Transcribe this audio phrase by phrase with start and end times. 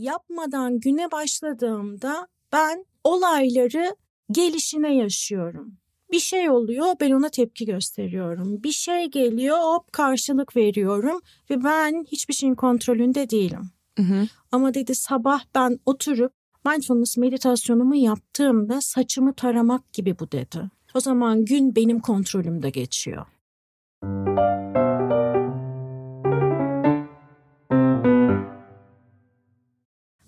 [0.00, 3.96] yapmadan güne başladığımda ben olayları
[4.30, 5.76] gelişine yaşıyorum.
[6.12, 8.62] Bir şey oluyor ben ona tepki gösteriyorum.
[8.62, 13.70] Bir şey geliyor hop karşılık veriyorum ve ben hiçbir şeyin kontrolünde değilim.
[13.96, 14.26] Hı hı.
[14.52, 16.32] Ama dedi sabah ben oturup
[16.66, 20.70] mindfulness meditasyonumu yaptığımda saçımı taramak gibi bu dedi.
[20.94, 23.26] O zaman gün benim kontrolümde geçiyor.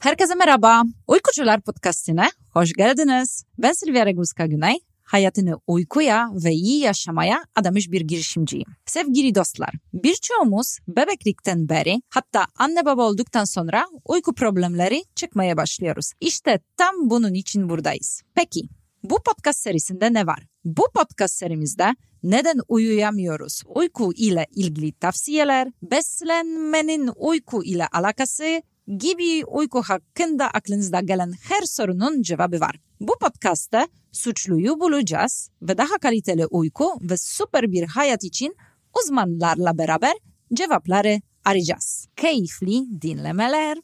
[0.03, 0.83] Herkese merhaba.
[1.09, 3.45] Uykucular Podcast'ine hoş geldiniz.
[3.59, 4.77] Ben Silvia Regulska Güney.
[5.03, 8.67] Hayatını uykuya ve iyi yaşamaya adamış bir girişimciyim.
[8.87, 16.13] Sevgili dostlar, birçoğumuz bebeklikten beri hatta anne baba olduktan sonra uyku problemleri çıkmaya başlıyoruz.
[16.21, 18.23] İşte tam bunun için buradayız.
[18.35, 18.61] Peki,
[19.03, 20.47] bu podcast serisinde ne var?
[20.65, 23.63] Bu podcast serimizde neden uyuyamıyoruz?
[23.67, 32.23] Uyku ile ilgili tavsiyeler, beslenmenin uyku ile alakası gibi uyku hakkında aklınızda gelen her sorunun
[32.23, 32.77] cevabı var.
[33.01, 38.57] Bu podcast'ta suçluyu bulacağız ve daha kaliteli uyku ve süper bir hayat için
[38.99, 40.15] uzmanlarla beraber
[40.55, 42.07] cevapları arayacağız.
[42.17, 43.79] Keyifli dinlemeler.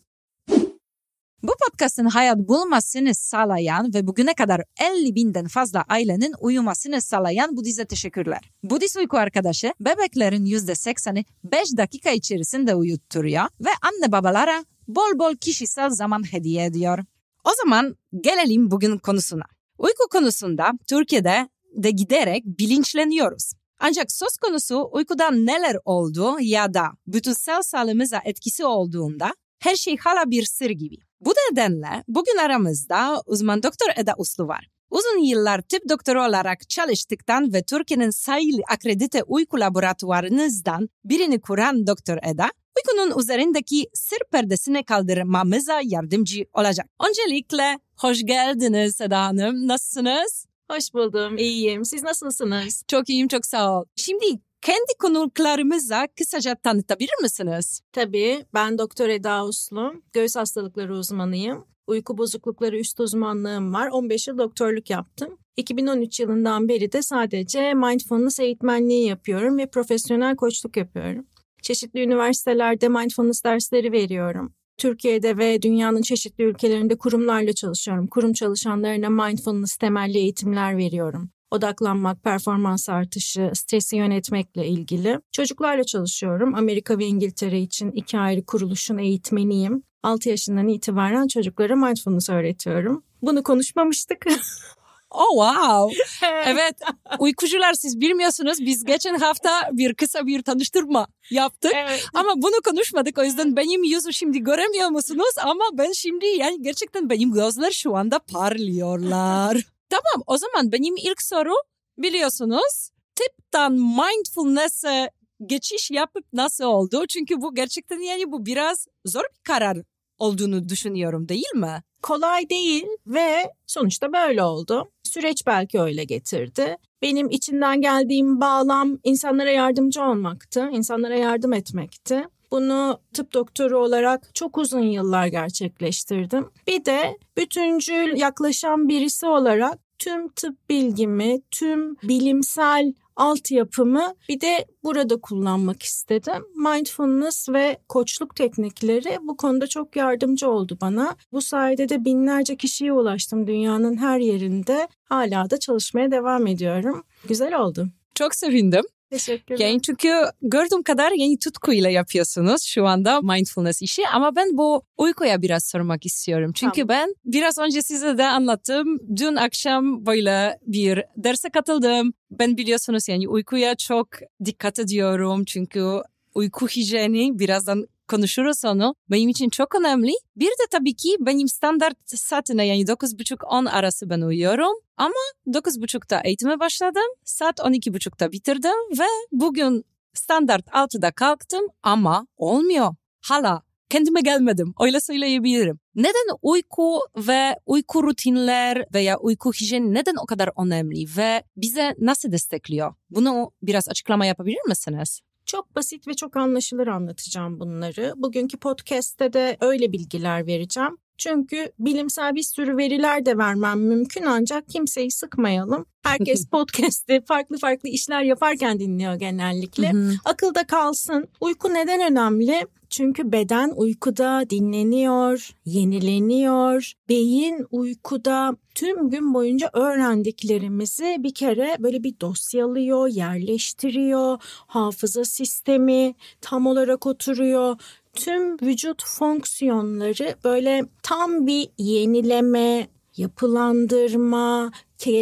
[1.42, 7.84] Bu podcastın hayat bulmasını sağlayan ve bugüne kadar 50 binden fazla ailenin uyumasını sağlayan Budiz'e
[7.84, 8.50] teşekkürler.
[8.62, 15.91] Budiz uyku arkadaşı bebeklerin %80'i 5 dakika içerisinde uyutturuyor ve anne babalara bol bol kişisel
[15.91, 16.98] zaman hediye ediyor.
[17.44, 19.44] O zaman gelelim bugün konusuna.
[19.78, 23.53] Uyku konusunda Türkiye'de de giderek bilinçleniyoruz.
[23.81, 30.31] Ancak söz konusu uykudan neler oldu ya da bütünsel sağlığımıza etkisi olduğunda her şey hala
[30.31, 30.97] bir sır gibi.
[31.20, 34.69] Bu nedenle bugün aramızda uzman doktor Eda Uslu var.
[34.91, 42.19] Uzun yıllar tıp doktoru olarak çalıştıktan ve Türkiye'nin sayılı akredite uyku laboratuvarınızdan birini kuran Doktor
[42.22, 46.86] Eda, uykunun üzerindeki sır perdesini kaldırmamıza yardımcı olacak.
[47.08, 49.68] Öncelikle hoş geldiniz Eda Hanım.
[49.68, 50.46] Nasılsınız?
[50.70, 51.84] Hoş buldum, iyiyim.
[51.84, 52.82] Siz nasılsınız?
[52.88, 53.84] Çok iyiyim, çok sağ ol.
[53.97, 54.25] Şimdi
[54.62, 57.80] kendi konuklarımıza kısaca tanıtabilir misiniz?
[57.92, 61.64] Tabii, ben Doktor Eda Uslu, göğüs hastalıkları uzmanıyım.
[61.86, 63.88] Uyku bozuklukları üst uzmanlığım var.
[63.88, 65.38] 15 yıl doktorluk yaptım.
[65.56, 71.26] 2013 yılından beri de sadece mindfulness eğitmenliği yapıyorum ve profesyonel koçluk yapıyorum.
[71.62, 74.52] Çeşitli üniversitelerde mindfulness dersleri veriyorum.
[74.78, 78.06] Türkiye'de ve dünyanın çeşitli ülkelerinde kurumlarla çalışıyorum.
[78.06, 81.30] Kurum çalışanlarına mindfulness temelli eğitimler veriyorum.
[81.50, 85.20] Odaklanmak, performans artışı, stresi yönetmekle ilgili.
[85.32, 86.54] Çocuklarla çalışıyorum.
[86.54, 89.82] Amerika ve İngiltere için iki ayrı kuruluşun eğitmeniyim.
[90.02, 93.02] 6 yaşından itibaren çocuklara mindfulness öğretiyorum.
[93.22, 94.26] Bunu konuşmamıştık.
[95.10, 96.04] Oh wow.
[96.46, 96.74] Evet
[97.19, 101.72] uykucular siz bilmiyorsunuz biz geçen hafta bir kısa bir tanıştırma yaptık.
[101.74, 102.06] Evet.
[102.14, 105.34] Ama bunu konuşmadık o yüzden benim yüzü şimdi göremiyor musunuz?
[105.42, 109.56] Ama ben şimdi yani gerçekten benim gözler şu anda parlıyorlar.
[109.88, 111.54] tamam o zaman benim ilk soru
[111.98, 115.10] biliyorsunuz tıptan mindfulness'e
[115.47, 117.06] geçiş yapıp nasıl oldu?
[117.08, 119.78] Çünkü bu gerçekten yani bu biraz zor bir karar
[120.18, 121.82] olduğunu düşünüyorum değil mi?
[122.03, 124.88] Kolay değil ve sonuçta böyle oldu.
[125.03, 126.76] Süreç belki öyle getirdi.
[127.03, 132.25] Benim içinden geldiğim bağlam insanlara yardımcı olmaktı, insanlara yardım etmekti.
[132.50, 136.50] Bunu tıp doktoru olarak çok uzun yıllar gerçekleştirdim.
[136.66, 145.20] Bir de bütüncül yaklaşan birisi olarak tüm tıp bilgimi, tüm bilimsel altyapımı bir de burada
[145.20, 146.44] kullanmak istedim.
[146.56, 151.16] Mindfulness ve koçluk teknikleri bu konuda çok yardımcı oldu bana.
[151.32, 154.88] Bu sayede de binlerce kişiye ulaştım dünyanın her yerinde.
[155.04, 157.04] Hala da çalışmaya devam ediyorum.
[157.28, 157.88] Güzel oldu.
[158.14, 158.84] Çok sevindim.
[159.10, 159.66] Teşekkürler.
[159.66, 160.08] Yani çünkü
[160.42, 166.06] gördüğüm kadar yani tutkuyla yapıyorsunuz şu anda mindfulness işi ama ben bu uykuya biraz sormak
[166.06, 166.52] istiyorum.
[166.54, 166.88] Çünkü Tamam.
[166.88, 168.98] ben biraz önce size de anlattım.
[169.16, 172.12] Dün akşam böyle bir derse katıldım.
[172.30, 174.08] Ben biliyorsunuz yani uykuya çok
[174.44, 176.02] dikkat ediyorum çünkü
[176.34, 178.94] uyku hijyeni birazdan konuşuruz onu.
[179.10, 180.12] Benim için çok önemli.
[180.36, 184.72] Bir de tabii ki benim standart saatine yani 9.30-10 arası ben uyuyorum.
[184.97, 185.15] Ama
[185.47, 187.09] 9.30'da eğitime başladım.
[187.24, 189.84] Saat 12.30'da bitirdim ve bugün
[190.15, 192.94] standart 6'da kalktım ama olmuyor.
[193.21, 194.74] Hala kendime gelmedim.
[194.80, 195.78] Öyle söyleyebilirim.
[195.94, 202.33] Neden uyku ve uyku rutinler veya uyku hijyeni neden o kadar önemli ve bize nasıl
[202.33, 202.94] destekliyor?
[203.10, 205.21] Bunu biraz açıklama yapabilir misiniz?
[205.48, 208.12] Çok basit ve çok anlaşılır anlatacağım bunları.
[208.16, 210.98] Bugünkü podcast'te de öyle bilgiler vereceğim.
[211.18, 215.86] Çünkü bilimsel bir sürü veriler de vermem mümkün ancak kimseyi sıkmayalım.
[216.03, 219.92] Herkes podcast'i farklı farklı işler yaparken dinliyor genellikle.
[220.24, 221.28] Akılda kalsın.
[221.41, 222.66] Uyku neden önemli?
[222.90, 226.92] Çünkü beden uykuda dinleniyor, yenileniyor.
[227.08, 234.38] Beyin uykuda tüm gün boyunca öğrendiklerimizi bir kere böyle bir dosyalıyor, yerleştiriyor.
[234.66, 237.76] Hafıza sistemi tam olarak oturuyor.
[238.14, 244.72] Tüm vücut fonksiyonları böyle tam bir yenileme, yapılandırma,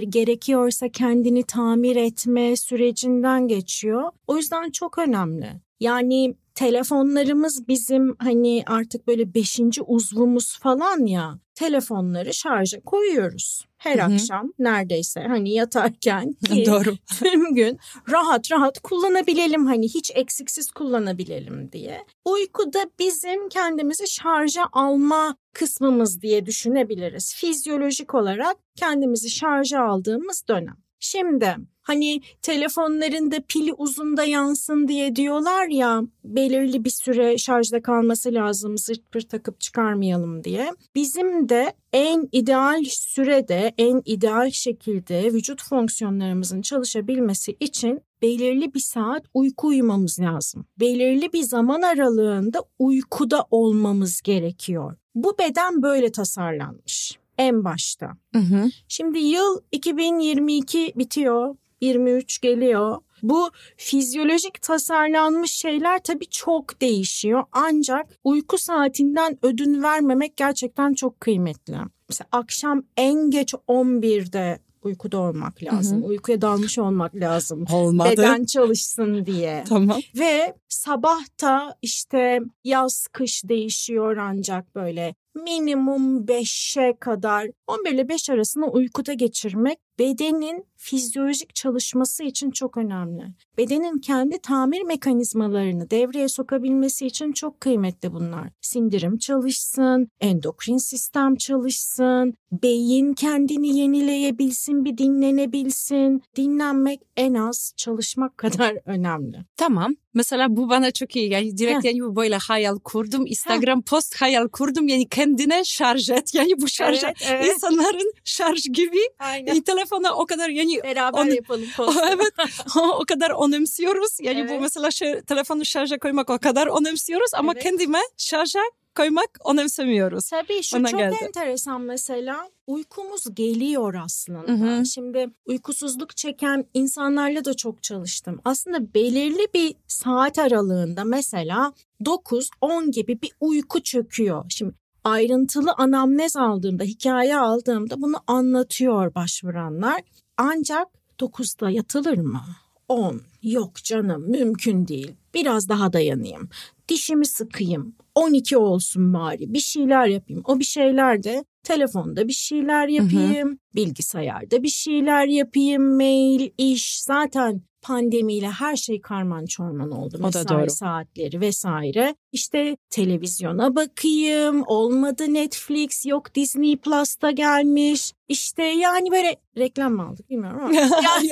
[0.08, 4.10] gerekiyorsa kendini tamir etme sürecinden geçiyor.
[4.26, 5.52] O yüzden çok önemli.
[5.80, 13.66] Yani telefonlarımız bizim hani artık böyle beşinci uzvumuz falan ya telefonları şarja koyuyoruz.
[13.78, 14.14] Her Hı-hı.
[14.14, 16.96] akşam neredeyse hani yatarken ki Doğru.
[17.18, 17.78] tüm gün
[18.12, 22.04] rahat rahat kullanabilelim hani hiç eksiksiz kullanabilelim diye.
[22.24, 27.34] Uykuda bizim kendimizi şarja alma kısmımız diye düşünebiliriz.
[27.34, 30.76] Fizyolojik olarak kendimizi şarja aldığımız dönem.
[31.00, 31.56] Şimdi
[31.86, 38.34] hani telefonların da pili uzun da yansın diye diyorlar ya belirli bir süre şarjda kalması
[38.34, 40.70] lazım zırt pırt takıp çıkarmayalım diye.
[40.94, 49.24] Bizim de en ideal sürede en ideal şekilde vücut fonksiyonlarımızın çalışabilmesi için belirli bir saat
[49.34, 50.66] uyku uyumamız lazım.
[50.80, 54.96] Belirli bir zaman aralığında uykuda olmamız gerekiyor.
[55.14, 58.06] Bu beden böyle tasarlanmış en başta.
[58.32, 58.70] Hı hı.
[58.88, 62.98] Şimdi yıl 2022 bitiyor, 23 geliyor.
[63.22, 67.44] Bu fizyolojik tasarlanmış şeyler tabii çok değişiyor.
[67.52, 71.76] Ancak uyku saatinden ödün vermemek gerçekten çok kıymetli.
[72.08, 75.98] Mesela akşam en geç 11'de uykuda olmak lazım.
[75.98, 76.08] Hı hı.
[76.08, 77.64] Uykuya dalmış olmak lazım.
[77.72, 78.10] Olmadı.
[78.10, 79.64] Beden çalışsın diye.
[79.68, 80.00] Tamam.
[80.18, 88.66] Ve sabahta işte yaz kış değişiyor ancak böyle minimum 5'e kadar 11 ile 5 arasında
[88.66, 93.22] uykuda geçirmek bedenin fizyolojik çalışması için çok önemli.
[93.58, 98.48] Bedenin kendi tamir mekanizmalarını devreye sokabilmesi için çok kıymetli bunlar.
[98.60, 106.22] Sindirim çalışsın, endokrin sistem çalışsın, beyin kendini yenileyebilsin, bir dinlenebilsin.
[106.36, 109.44] Dinlenmek en az çalışmak kadar önemli.
[109.56, 109.94] Tamam.
[110.14, 111.30] Mesela bu bana çok iyi.
[111.30, 111.94] Yani direkt Heh.
[111.94, 113.26] yani böyle hayal kurdum.
[113.26, 113.84] Instagram Heh.
[113.84, 114.88] post hayal kurdum.
[114.88, 116.34] Yani kendine şarj et.
[116.34, 117.46] Yani bu şarj evet, evet.
[117.54, 118.98] insanların şarj gibi.
[119.18, 119.46] Aynen.
[119.46, 122.00] Yani telefona o kadar yani beraber onu, yapalım postu.
[122.12, 122.32] evet.
[122.76, 124.18] o, kadar önemsiyoruz.
[124.20, 124.50] Yani evet.
[124.50, 127.62] bu mesela şey, telefonu şarja koymak o kadar önemsiyoruz ama evet.
[127.62, 128.60] kendime şarja
[128.96, 130.28] koymak önemsemiyoruz.
[130.30, 131.16] Tabii şu Ona çok geldi.
[131.22, 134.38] enteresan mesela uykumuz geliyor aslında.
[134.38, 134.86] Hı hı.
[134.86, 138.40] Şimdi uykusuzluk çeken insanlarla da çok çalıştım.
[138.44, 144.44] Aslında belirli bir saat aralığında mesela 9-10 gibi bir uyku çöküyor.
[144.48, 144.74] Şimdi
[145.06, 150.00] ayrıntılı anamnez aldığımda, hikaye aldığımda bunu anlatıyor başvuranlar.
[150.36, 150.88] Ancak
[151.20, 152.40] 9'da yatılır mı?
[152.88, 153.20] 10.
[153.42, 155.12] Yok canım mümkün değil.
[155.34, 156.48] Biraz daha dayanayım.
[156.88, 157.94] Dişimi sıkayım.
[158.14, 159.54] 12 olsun bari.
[159.54, 160.42] Bir şeyler yapayım.
[160.46, 163.48] O bir şeyler de telefonda bir şeyler yapayım.
[163.48, 163.58] Hı hı.
[163.74, 165.96] Bilgisayarda bir şeyler yapayım.
[165.96, 167.02] Mail, iş.
[167.02, 170.20] Zaten pandemiyle her şey karman çorman oldu.
[170.22, 170.70] O da doğru.
[170.70, 172.14] saatleri vesaire.
[172.32, 174.62] İşte televizyona bakayım.
[174.66, 178.12] Olmadı Netflix yok Disney Plus'ta gelmiş.
[178.28, 180.74] İşte yani böyle reklam mı aldık bilmiyorum ama.
[181.04, 181.30] Yani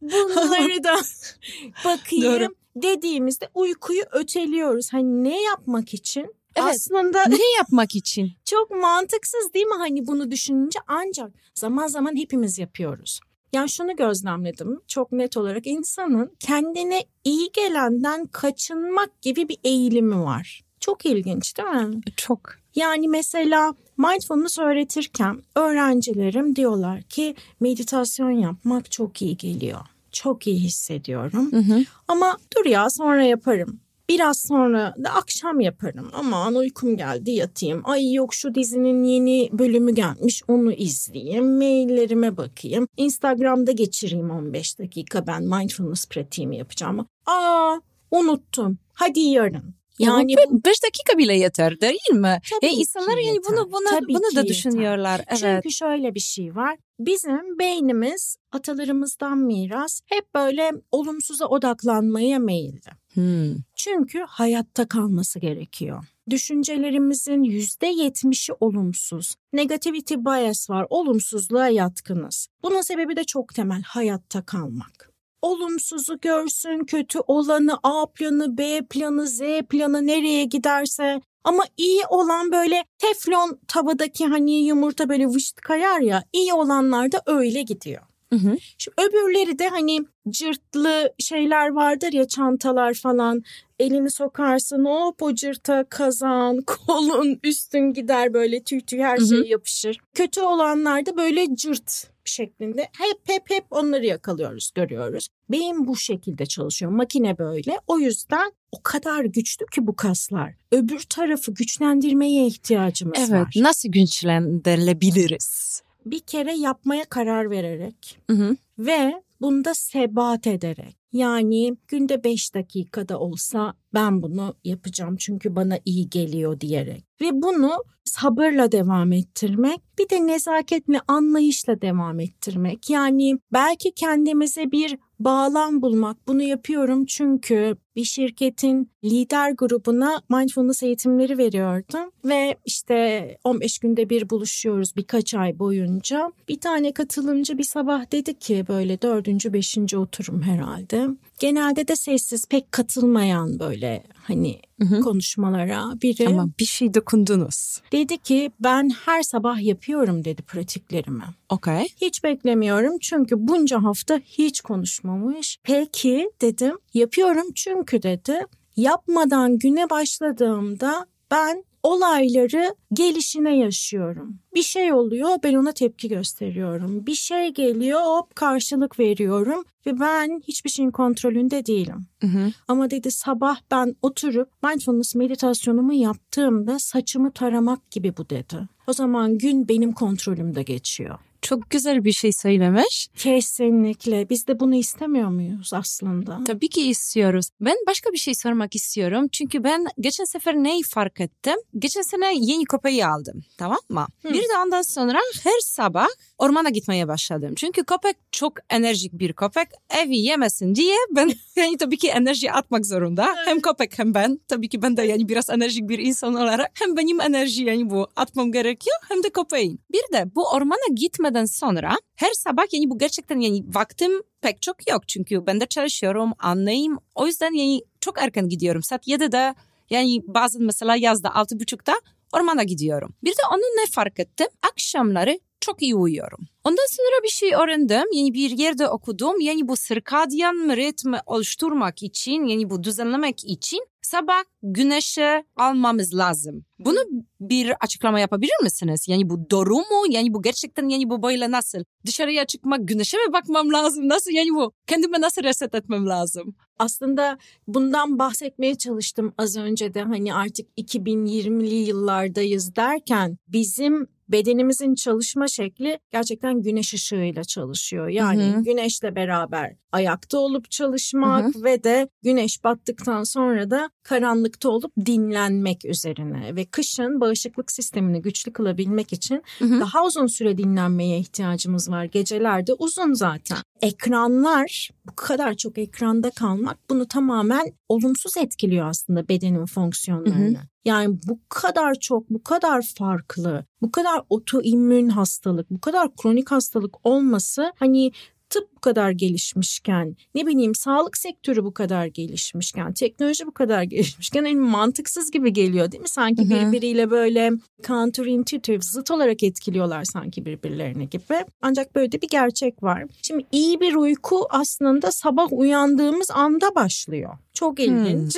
[0.00, 0.94] bunları da
[1.84, 2.24] bakayım.
[2.24, 2.54] Doğru.
[2.76, 4.92] Dediğimizde uykuyu öteliyoruz.
[4.92, 6.34] Hani ne yapmak için?
[6.56, 6.74] Evet.
[6.74, 8.32] Aslında ne yapmak için?
[8.44, 13.20] Çok mantıksız değil mi hani bunu düşününce ancak zaman zaman hepimiz yapıyoruz.
[13.52, 20.62] Yani şunu gözlemledim çok net olarak insanın kendine iyi gelenden kaçınmak gibi bir eğilimi var.
[20.80, 22.00] Çok ilginç değil mi?
[22.16, 22.40] Çok.
[22.74, 29.80] Yani mesela mindfulness öğretirken öğrencilerim diyorlar ki meditasyon yapmak çok iyi geliyor.
[30.12, 31.52] Çok iyi hissediyorum.
[31.52, 31.84] Hı hı.
[32.08, 33.80] Ama dur ya sonra yaparım.
[34.12, 36.10] Biraz sonra da akşam yaparım.
[36.12, 37.82] Aman uykum geldi yatayım.
[37.84, 41.58] Ay yok şu dizinin yeni bölümü gelmiş onu izleyeyim.
[41.58, 42.88] Maillerime bakayım.
[42.96, 47.06] Instagram'da geçireyim 15 dakika ben mindfulness pratiğimi yapacağım.
[47.26, 48.78] Aa unuttum.
[48.94, 49.74] Hadi yarın.
[49.98, 52.38] Yani 5 dakika bile yeter değil mi?
[52.50, 53.42] Tabii e, insanlar yani yeter.
[53.52, 54.46] bunu bunu Tabii bunu da yeter.
[54.46, 55.20] düşünüyorlar.
[55.28, 55.40] Evet.
[55.40, 56.76] Çünkü şöyle bir şey var.
[56.98, 62.90] Bizim beynimiz atalarımızdan miras hep böyle olumsuza odaklanmaya meyilli.
[63.14, 63.54] Hmm.
[63.84, 66.04] Çünkü hayatta kalması gerekiyor.
[66.30, 69.34] Düşüncelerimizin yüzde yetmişi olumsuz.
[69.52, 72.48] Negativity bias var, olumsuzluğa yatkınız.
[72.62, 75.12] Bunun sebebi de çok temel, hayatta kalmak
[75.42, 82.52] olumsuzu görsün, kötü olanı, A planı, B planı, Z planı nereye giderse ama iyi olan
[82.52, 88.02] böyle teflon tavadaki hani yumurta böyle vışt kayar ya iyi olanlar da öyle gidiyor.
[88.32, 88.56] Hı hı.
[88.78, 89.98] Şimdi öbürleri de hani
[90.30, 93.42] cırtlı şeyler vardır ya çantalar falan
[93.82, 99.98] elini sokarsın o cırta kazan, kolun, üstün gider böyle tüy tüy her şey yapışır.
[100.14, 105.28] Kötü olanlarda böyle cırt şeklinde hep hep hep onları yakalıyoruz, görüyoruz.
[105.50, 106.92] Beyin bu şekilde çalışıyor.
[106.92, 107.78] Makine böyle.
[107.86, 110.54] O yüzden o kadar güçlü ki bu kaslar.
[110.72, 113.54] Öbür tarafı güçlendirmeye ihtiyacımız Evet, var.
[113.56, 115.82] nasıl güçlendirilebiliriz?
[116.06, 118.56] Bir kere yapmaya karar vererek Hı hı.
[118.78, 121.01] ve bunda sebat ederek.
[121.12, 127.04] Yani günde 5 dakikada olsa ben bunu yapacağım çünkü bana iyi geliyor diyerek.
[127.20, 127.70] Ve bunu
[128.04, 132.90] sabırla devam ettirmek, bir de nezaketle, anlayışla devam ettirmek.
[132.90, 136.28] Yani belki kendimize bir bağlam bulmak.
[136.28, 144.30] Bunu yapıyorum çünkü bir şirketin lider grubuna mindfulness eğitimleri veriyordum ve işte 15 günde bir
[144.30, 146.32] buluşuyoruz birkaç ay boyunca.
[146.48, 151.08] Bir tane katılımcı bir sabah dedi ki böyle dördüncü beşinci oturum herhalde.
[151.42, 155.00] Genelde de sessiz pek katılmayan böyle hani Hı hı.
[155.00, 157.80] konuşmalara biri Ama bir şey dokundunuz.
[157.92, 161.24] dedi ki ben her sabah yapıyorum dedi pratiklerimi.
[161.48, 161.88] Okey.
[162.00, 165.58] Hiç beklemiyorum çünkü bunca hafta hiç konuşmamış.
[165.62, 168.46] Peki dedim yapıyorum çünkü dedi.
[168.76, 174.38] Yapmadan güne başladığımda ben olayları gelişine yaşıyorum.
[174.54, 177.06] Bir şey oluyor ben ona tepki gösteriyorum.
[177.06, 182.06] Bir şey geliyor hop karşılık veriyorum ve ben hiçbir şeyin kontrolünde değilim.
[182.20, 182.52] Hı hı.
[182.68, 188.56] Ama dedi sabah ben oturup mindfulness meditasyonumu yaptığımda saçımı taramak gibi bu dedi.
[188.86, 191.18] O zaman gün benim kontrolümde geçiyor.
[191.42, 193.08] Çok güzel bir şey söylemiş.
[193.16, 194.28] Kesinlikle.
[194.30, 196.38] Biz de bunu istemiyor muyuz aslında?
[196.46, 197.48] Tabii ki istiyoruz.
[197.60, 199.28] Ben başka bir şey sormak istiyorum.
[199.32, 201.54] Çünkü ben geçen sefer neyi fark ettim?
[201.78, 203.44] Geçen sene yeni köpeği aldım.
[203.58, 204.06] Tamam mı?
[204.22, 204.32] Hı.
[204.32, 206.08] Bir de ondan sonra her sabah
[206.38, 207.54] ormana gitmeye başladım.
[207.56, 209.68] Çünkü köpek çok enerjik bir köpek.
[209.90, 213.34] Evi yemesin diye ben yani tabii ki enerji atmak zorunda.
[213.44, 214.40] Hem köpek hem ben.
[214.48, 218.06] Tabii ki ben de yani biraz enerjik bir insan olarak hem benim enerji yani bu
[218.16, 219.80] atmam gerekiyor hem de köpeğin.
[219.92, 220.94] Bir de bu ormana
[221.32, 225.08] gitmeden sonra her sabah yani bu gerçekten yani vaktim pek çok yok.
[225.08, 226.98] Çünkü ben de çalışıyorum, anlayayım.
[227.14, 228.82] O yüzden yani çok erken gidiyorum.
[228.82, 229.54] Saat 7'de
[229.90, 231.94] yani bazen mesela yazda altı buçukta
[232.32, 233.14] ormana gidiyorum.
[233.24, 234.46] Bir de onu ne fark ettim?
[234.72, 236.38] Akşamları çok iyi uyuyorum.
[236.64, 238.12] Ondan sonra bir şey öğrendim.
[238.12, 239.40] Yani bir yerde okudum.
[239.40, 246.64] Yani bu sirkadyen ritmi oluşturmak için, yani bu düzenlemek için sabah güneşe almamız lazım.
[246.78, 246.98] Bunu
[247.40, 249.04] bir açıklama yapabilir misiniz?
[249.08, 250.04] Yani bu doğru mu?
[250.10, 251.78] Yani bu gerçekten yani bu böyle nasıl?
[252.06, 254.08] Dışarıya çıkmak, güneşe mi bakmam lazım?
[254.08, 254.72] Nasıl yani bu?
[254.86, 256.54] Kendime nasıl reset etmem lazım?
[256.78, 265.48] Aslında bundan bahsetmeye çalıştım az önce de hani artık 2020'li yıllardayız derken bizim bedenimizin çalışma
[265.48, 268.08] şekli gerçekten güneş ışığıyla çalışıyor.
[268.08, 268.62] Yani Hı hı.
[268.62, 276.56] güneşle beraber ayakta olup çalışmak ve de güneş battıktan sonra da karanlıkta olup dinlenmek üzerine
[276.56, 279.80] ve kışın bağışıklık sistemini güçlü kılabilmek için Hı hı.
[279.80, 282.04] daha uzun süre dinlenmeye ihtiyacımız var.
[282.04, 283.58] Gecelerde uzun zaten.
[283.82, 290.60] Ekranlar bu kadar çok ekranda kalmak bunu tamamen olumsuz etkiliyor aslında bedenin fonksiyonlarını.
[290.84, 297.06] Yani bu kadar çok, bu kadar farklı, bu kadar otoimmün hastalık, bu kadar kronik hastalık
[297.06, 298.12] olması hani
[298.50, 304.44] tıp bu kadar gelişmişken, ne bileyim sağlık sektörü bu kadar gelişmişken, teknoloji bu kadar gelişmişken
[304.44, 306.08] hani mantıksız gibi geliyor değil mi?
[306.08, 306.50] Sanki Hı hı.
[306.50, 307.50] birbiriyle böyle
[307.86, 311.44] counterintuitive, zıt olarak etkiliyorlar sanki birbirlerini gibi.
[311.62, 313.04] Ancak böyle de bir gerçek var.
[313.22, 317.38] Şimdi iyi bir uyku aslında sabah uyandığımız anda başlıyor.
[317.54, 318.36] Çok ilginç.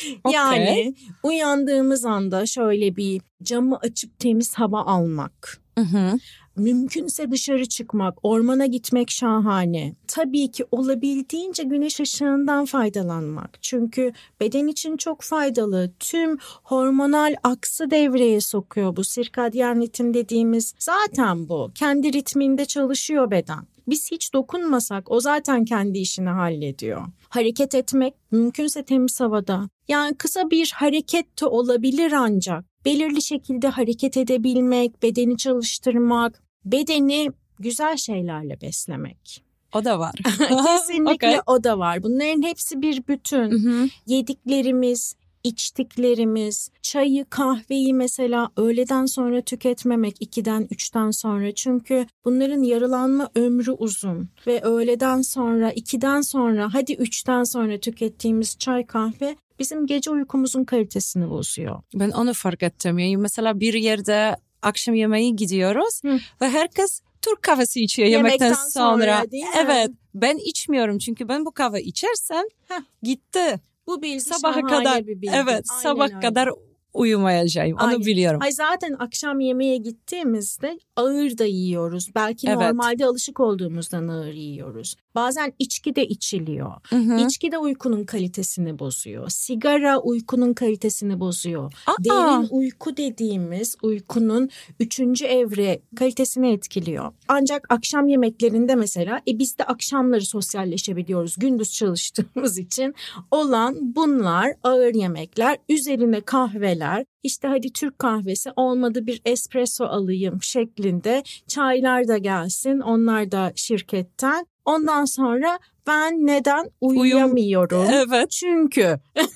[0.32, 5.60] Yani uyandığımız anda şöyle bir camı açıp temiz hava almak.
[5.78, 6.18] Hı hı.
[6.56, 9.94] Mümkünse dışarı çıkmak, ormana gitmek şahane.
[10.06, 13.58] Tabii ki olabildiğince güneş ışığından faydalanmak.
[13.62, 15.92] Çünkü beden için çok faydalı.
[16.00, 19.04] Tüm hormonal aksı devreye sokuyor bu.
[19.04, 21.70] Sirkadyen ritim dediğimiz zaten bu.
[21.74, 23.66] Kendi ritminde çalışıyor beden.
[23.88, 27.02] Biz hiç dokunmasak o zaten kendi işini hallediyor.
[27.28, 29.68] Hareket etmek mümkünse temiz havada.
[29.88, 37.96] Yani kısa bir hareket de olabilir ancak belirli şekilde hareket edebilmek, bedeni çalıştırmak, bedeni güzel
[37.96, 39.44] şeylerle beslemek.
[39.74, 40.14] O da var.
[40.66, 41.40] Kesinlikle Okey.
[41.46, 42.02] o da var.
[42.02, 43.50] Bunların hepsi bir bütün.
[43.50, 43.88] Hı hı.
[44.06, 51.54] Yediklerimiz, içtiklerimiz, çayı, kahveyi mesela öğleden sonra tüketmemek 2'den 3'ten sonra.
[51.54, 58.86] Çünkü bunların yarılanma ömrü uzun ve öğleden sonra 2'den sonra hadi 3'ten sonra tükettiğimiz çay
[58.86, 61.82] kahve bizim gece uykumuzun kalitesini bozuyor.
[61.94, 62.98] Ben onu fark ettim.
[62.98, 66.18] Yani mesela bir yerde akşam yemeği gidiyoruz Hı.
[66.40, 69.04] ve herkes Türk kahvesi içiyor yemekten, Yemekten sonra.
[69.04, 69.50] sonra, değil mi?
[69.56, 69.90] Evet.
[70.14, 72.80] Ben içmiyorum çünkü ben bu kahve içersem Heh.
[73.02, 73.60] gitti.
[73.86, 75.32] Bu bilgi sabaha kadar bir bilgi.
[75.36, 76.20] evet Aynen sabah öyle.
[76.20, 76.48] kadar
[76.94, 77.72] uyumayacağım.
[77.72, 78.00] Onu Aynen.
[78.00, 78.40] biliyorum.
[78.42, 82.08] Ay zaten akşam yemeğe gittiğimizde ağır da yiyoruz.
[82.14, 82.56] Belki Evet.
[82.58, 84.94] normalde alışık olduğumuzdan ağır yiyoruz.
[85.14, 86.72] Bazen içki de içiliyor.
[86.88, 87.26] Hı hı.
[87.26, 89.28] İçki de uykunun kalitesini bozuyor.
[89.28, 91.72] Sigara uykunun kalitesini bozuyor.
[91.86, 94.48] Aa, Derin uyku dediğimiz uykunun
[94.80, 97.12] üçüncü evre kalitesini etkiliyor.
[97.28, 102.94] Ancak akşam yemeklerinde mesela e biz de akşamları sosyalleşebiliyoruz gündüz çalıştığımız için
[103.30, 106.81] olan bunlar ağır yemekler üzerine kahveler
[107.22, 114.46] işte hadi Türk kahvesi olmadı bir espresso alayım şeklinde çaylar da gelsin onlar da şirketten.
[114.64, 117.86] Ondan sonra ben neden uyuyamıyorum?
[117.92, 118.30] evet.
[118.30, 118.98] Çünkü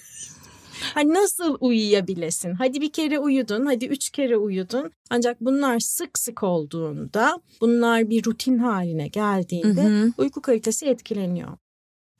[0.95, 2.55] hani nasıl uyuyabilesin?
[2.55, 4.91] Hadi bir kere uyudun, hadi üç kere uyudun.
[5.11, 10.13] Ancak bunlar sık sık olduğunda, bunlar bir rutin haline geldiğinde Hı hı.
[10.19, 11.49] uyku kalitesi etkileniyor.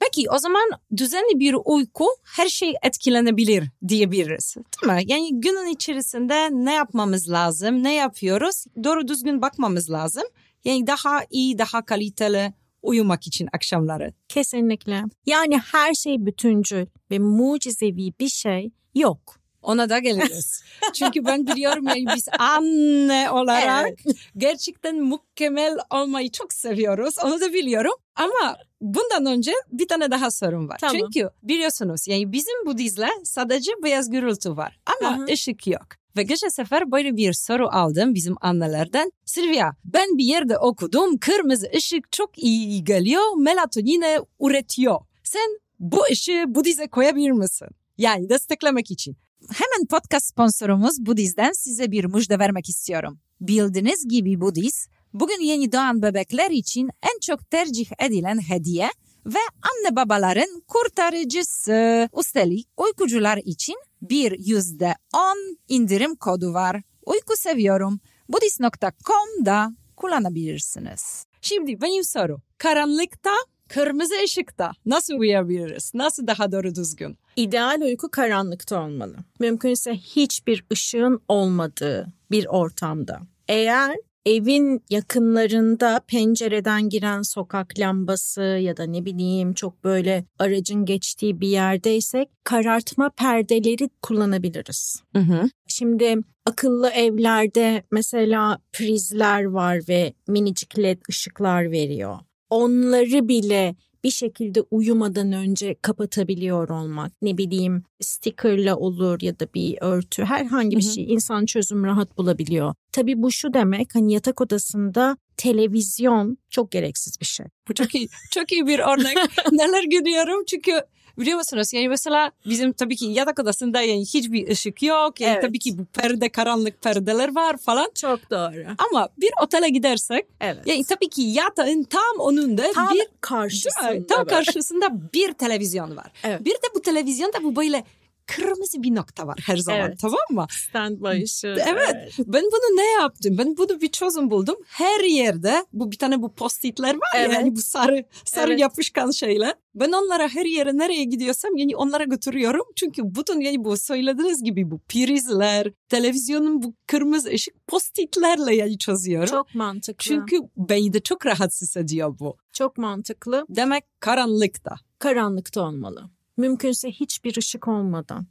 [0.01, 4.57] Peki o zaman düzenli bir uyku her şey etkilenebilir diyebiliriz.
[4.57, 5.03] Değil mi?
[5.07, 8.65] Yani günün içerisinde ne yapmamız lazım, ne yapıyoruz?
[8.85, 10.25] Doğru düzgün bakmamız lazım.
[10.65, 14.15] Yani daha iyi, daha kaliteli uyumak için akşamları.
[14.29, 15.05] Kesinlikle.
[15.27, 19.46] Yani her şey bütüncül ve mucizevi bir şey yok.
[19.67, 20.63] Ona da geliriz.
[20.95, 23.99] Çünkü ben biliyorum yani biz anne olarak
[24.37, 27.15] gerçekten mükemmel olmayı çok seviyoruz.
[27.25, 27.93] Onu da biliyorum.
[28.17, 30.79] Ama bundan önce bir tane daha sorun var.
[30.81, 30.97] Tamam.
[30.97, 35.25] Çünkü biliyorsunuz yani bizim Budizm'de sadece beyaz gürültü var ama Aha.
[35.25, 35.87] ışık yok.
[36.17, 39.13] Ve geçen sefer böyle bir soru aldım bizim annelerden.
[39.25, 45.01] Silvia ben bir yerde okudum kırmızı ışık çok iyi geliyor melatonine üretiyor.
[45.25, 47.69] Sen bu ışığı Budiz'e koyabilir misin?
[47.99, 49.17] Yani desteklemek için.
[49.53, 53.21] Hemen podcast sponsorumuz Budiz'den size bir müjde vermek istiyorum.
[53.41, 58.91] Bildiğiniz gibi Budiz, bugün yeni doğan bebekler için en çok tercih edilen hediye
[59.27, 62.09] ve anne babaların kurtarıcısı.
[62.21, 66.83] Üstelik uykucular için bir yüzde on indirim kodu var.
[67.07, 68.01] Uyku seviyorum.
[68.29, 71.27] Budis.com'da kullanabilirsiniz.
[71.41, 72.39] Şimdi benim soru.
[72.59, 73.35] Karanlıkta,
[73.69, 75.93] kırmızı ışıkta nasıl uyuyabiliriz?
[75.95, 77.19] Nasıl daha doğru düzgün?
[77.37, 79.17] İdeal uyku karanlıkta olmalı.
[79.41, 83.21] Mümkünse hiçbir ışığın olmadığı bir ortamda.
[83.49, 91.41] Eğer evin yakınlarında pencereden giren sokak lambası ya da ne bileyim çok böyle aracın geçtiği
[91.41, 95.03] bir yerdeysek karartma perdeleri kullanabiliriz.
[95.13, 95.51] Hı hı.
[95.69, 102.19] Şimdi akıllı evlerde mesela prizler var ve minicik led ışıklar veriyor.
[102.51, 107.13] Onları bile bir şekilde uyumadan önce kapatabiliyor olmak.
[107.23, 110.93] Ne bileyim stickerla olur ya da bir örtü herhangi bir Hı hı.
[110.93, 112.75] şey insan çözüm rahat bulabiliyor.
[112.93, 117.47] Tabii bu şu demek hani yatak odasında televizyon çok gereksiz bir şey.
[117.69, 119.17] Bu çok iyi, çok iyi bir örnek.
[119.53, 120.73] Neler görüyorum çünkü
[121.19, 125.21] biliyor musunuz yani mesela bizim tabii ki yatak odasında yani hiçbir ışık yok.
[125.21, 125.43] Yani Evet.
[125.43, 127.91] tabii ki bu perde karanlık perdeler var falan.
[127.95, 128.65] Çok doğru.
[128.91, 130.59] Ama bir otele gidersek Evet.
[130.67, 134.07] yani tabii ki yatağın tam önünde Tam bir karşısında.
[134.07, 134.29] Tam böyle.
[134.29, 136.13] karşısında bir televizyon var.
[136.25, 136.45] Evet.
[136.45, 137.85] Bir de bu televizyonda bu böyle
[138.27, 139.99] kırmızı bir nokta var her zaman Evet.
[140.01, 140.47] tamam mı?
[140.51, 141.57] Standby ışığı.
[141.69, 142.15] Evet.
[142.19, 143.39] Ben bunu ne yaptım?
[143.39, 144.57] Ben bunu bir çözüm buldum.
[144.67, 147.33] Her yerde bu bir tane bu postitler var ya Evet.
[147.35, 148.61] yani bu sarı sarı Evet.
[148.61, 149.55] yapışkan şeyler.
[149.75, 152.65] Ben onlara her yere nereye gidiyorsam yani onlara götürüyorum.
[152.77, 159.27] Çünkü bütün yani bu söylediğiniz gibi bu prizler, televizyonun bu kırmızı ışık postitlerle yani çözüyorum.
[159.31, 160.05] Çok mantıklı.
[160.05, 162.37] Çünkü beni de çok rahatsız ediyor bu.
[162.53, 163.47] çok mantıklı.
[163.49, 164.75] Demek karanlıkta.
[164.99, 166.11] Karanlıkta olmalı.
[166.37, 168.27] Mümkünse hiçbir ışık olmadan.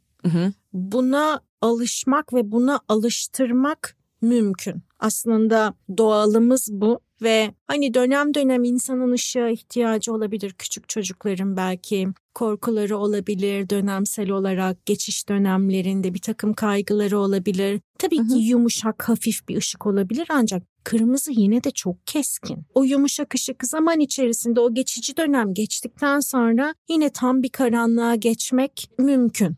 [0.73, 4.83] Buna alışmak ve buna alıştırmak mümkün.
[4.99, 10.55] Aslında doğalımız bu ve hani dönem dönem insanın ışığa ihtiyacı olabilir.
[10.57, 17.81] Küçük çocukların belki korkuları olabilir dönemsel olarak geçiş dönemlerinde bir takım kaygıları olabilir.
[17.99, 18.39] Tabii Hı ki hı.
[18.39, 22.63] yumuşak hafif bir ışık olabilir ancak kırmızı yine de çok keskin.
[22.73, 28.89] O yumuşak ışık zaman içerisinde o geçici dönem geçtikten sonra yine tam bir karanlığa geçmek
[28.99, 29.55] mümkün.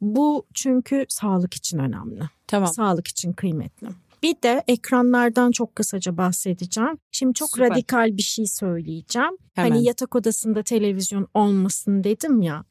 [0.00, 2.22] Bu çünkü sağlık için önemli.
[2.46, 2.72] Tamam.
[2.72, 3.88] Sağlık için kıymetli.
[4.22, 6.98] Bir de ekranlardan çok kısaca bahsedeceğim.
[7.12, 7.70] Şimdi çok Süper.
[7.70, 9.36] radikal bir şey söyleyeceğim.
[9.54, 9.70] Hemen.
[9.70, 12.64] Hani yatak odasında televizyon olmasın dedim ya.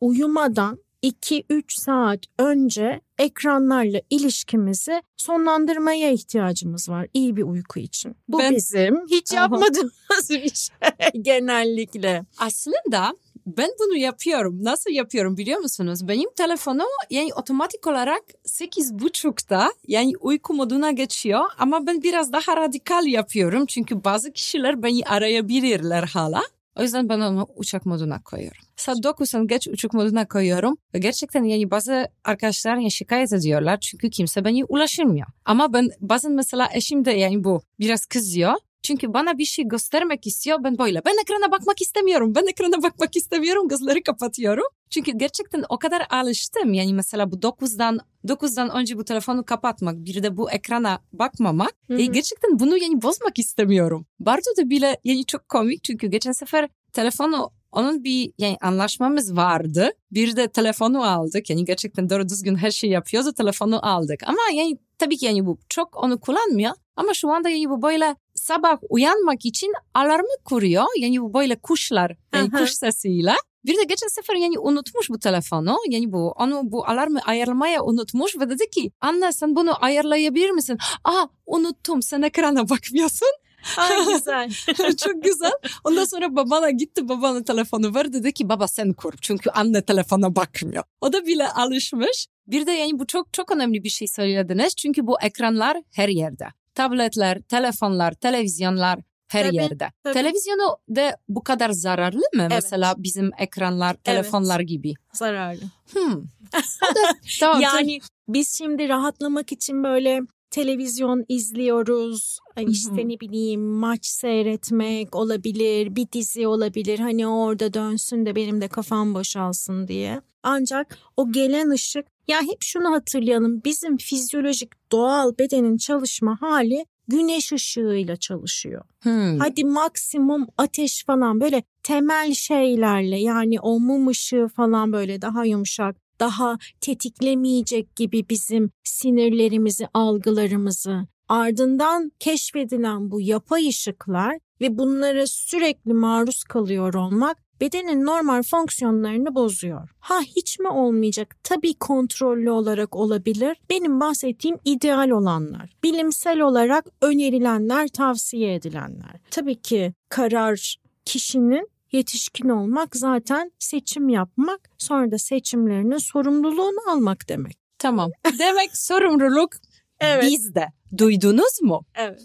[0.00, 8.16] Uyumadan 2-3 saat önce ekranlarla ilişkimizi sonlandırmaya ihtiyacımız var iyi bir uyku için.
[8.28, 10.76] Bu Ben- bizim hiç yapmadığımız bir şey
[11.22, 12.24] genellikle.
[12.38, 13.14] Aslında
[13.46, 14.58] ben bunu yapıyorum.
[14.64, 16.08] Nasıl yapıyorum biliyor musunuz?
[16.08, 23.06] Benim telefonum yani otomatik olarak 8.30'da yani uyku moduna geçiyor ama ben biraz daha radikal
[23.06, 23.66] yapıyorum.
[23.66, 26.42] Çünkü bazı kişiler beni arayabilirler hala.
[26.76, 28.62] O yüzden ben onu uçak moduna koyuyorum.
[28.76, 30.76] Saat 9'un geç uçak moduna koyuyorum.
[30.94, 35.26] Ve gerçekten yani bazı arkadaşlar yani şikayet ediyorlar çünkü kimse beni ulaşılmıyor.
[35.44, 38.54] Ama ben bazen mesela eşim de yani bu biraz kızıyor.
[38.84, 40.58] Çünkü bana bir şey göstermek istiyor.
[40.64, 42.34] Ben böyle ben ekrana bakmak istemiyorum.
[42.34, 43.68] Ben ekrana bakmak istemiyorum.
[43.68, 44.64] Gözleri kapatıyorum.
[44.90, 46.72] Çünkü gerçekten o kadar alıştım.
[46.72, 51.72] Yani mesela bu 9'dan 9'dan önce bu telefonu kapatmak, bir de bu ekrana bakmamak.
[51.86, 51.98] Hı hı.
[51.98, 54.06] E, gerçekten bunu yani bozmak istemiyorum.
[54.20, 59.90] Bardo da bile yani çok komik çünkü geçen sefer telefonu onun bir yani anlaşmamız vardı.
[60.10, 61.50] Bir de telefonu aldık.
[61.50, 63.32] Yani gerçekten doğru düzgün her şeyi yapıyordu.
[63.32, 64.20] Telefonu aldık.
[64.26, 66.72] Ama yani tabii ki yani bu çok onu kullanmıyor.
[66.96, 70.84] Ama şu anda yani bu böyle sabah uyanmak için alarmı kuruyor.
[70.98, 73.34] Yani bu böyle kuşlar, yani kuş sesiyle.
[73.66, 75.76] Bir de geçen sefer yani unutmuş bu telefonu.
[75.88, 80.78] Yani bu onu bu alarmı ayarlamaya unutmuş ve dedi ki anne sen bunu ayarlayabilir misin?
[81.04, 83.28] Aa unuttum sen ekrana bakmıyorsun.
[83.76, 84.50] Ay güzel.
[84.96, 85.52] çok güzel.
[85.84, 89.14] Ondan sonra babana gitti babana telefonu ver dedi ki baba sen kur.
[89.20, 90.84] Çünkü anne telefona bakmıyor.
[91.00, 92.26] O da bile alışmış.
[92.46, 94.76] Bir de yani bu çok çok önemli bir şey söylediniz.
[94.76, 99.90] Çünkü bu ekranlar her yerde tabletler, telefonlar, televizyonlar her tabii, yerde.
[100.02, 100.14] Tabii.
[100.14, 102.40] Televizyonu da bu kadar zararlı mı?
[102.40, 102.50] Evet.
[102.50, 104.68] Mesela bizim ekranlar, telefonlar evet.
[104.68, 104.94] gibi.
[105.12, 105.62] Zararlı.
[105.92, 106.22] Hmm.
[106.52, 112.38] da, tamam, yani biz şimdi rahatlamak için böyle televizyon izliyoruz.
[112.54, 116.98] Hani işte ne bileyim maç seyretmek olabilir, bir dizi olabilir.
[116.98, 120.20] Hani orada dönsün de benim de kafam boşalsın diye.
[120.44, 123.64] Ancak o gelen ışık ya hep şunu hatırlayalım.
[123.64, 128.84] Bizim fizyolojik doğal bedenin çalışma hali güneş ışığıyla çalışıyor.
[129.02, 129.38] Hmm.
[129.38, 135.96] Hadi maksimum ateş falan böyle temel şeylerle yani o mum ışığı falan böyle daha yumuşak
[136.20, 141.06] daha tetiklemeyecek gibi bizim sinirlerimizi, algılarımızı.
[141.28, 149.88] Ardından keşfedilen bu yapay ışıklar ve bunlara sürekli maruz kalıyor olmak bedenin normal fonksiyonlarını bozuyor.
[150.00, 151.36] Ha hiç mi olmayacak?
[151.42, 153.56] Tabii kontrollü olarak olabilir.
[153.70, 155.76] Benim bahsettiğim ideal olanlar.
[155.82, 159.20] Bilimsel olarak önerilenler, tavsiye edilenler.
[159.30, 167.58] Tabii ki karar kişinin yetişkin olmak zaten seçim yapmak, sonra da seçimlerinin sorumluluğunu almak demek.
[167.78, 168.10] Tamam.
[168.38, 169.52] Demek sorumluluk
[170.00, 170.24] evet.
[170.24, 170.66] bizde.
[170.98, 171.86] Duydunuz mu?
[171.94, 172.20] Evet.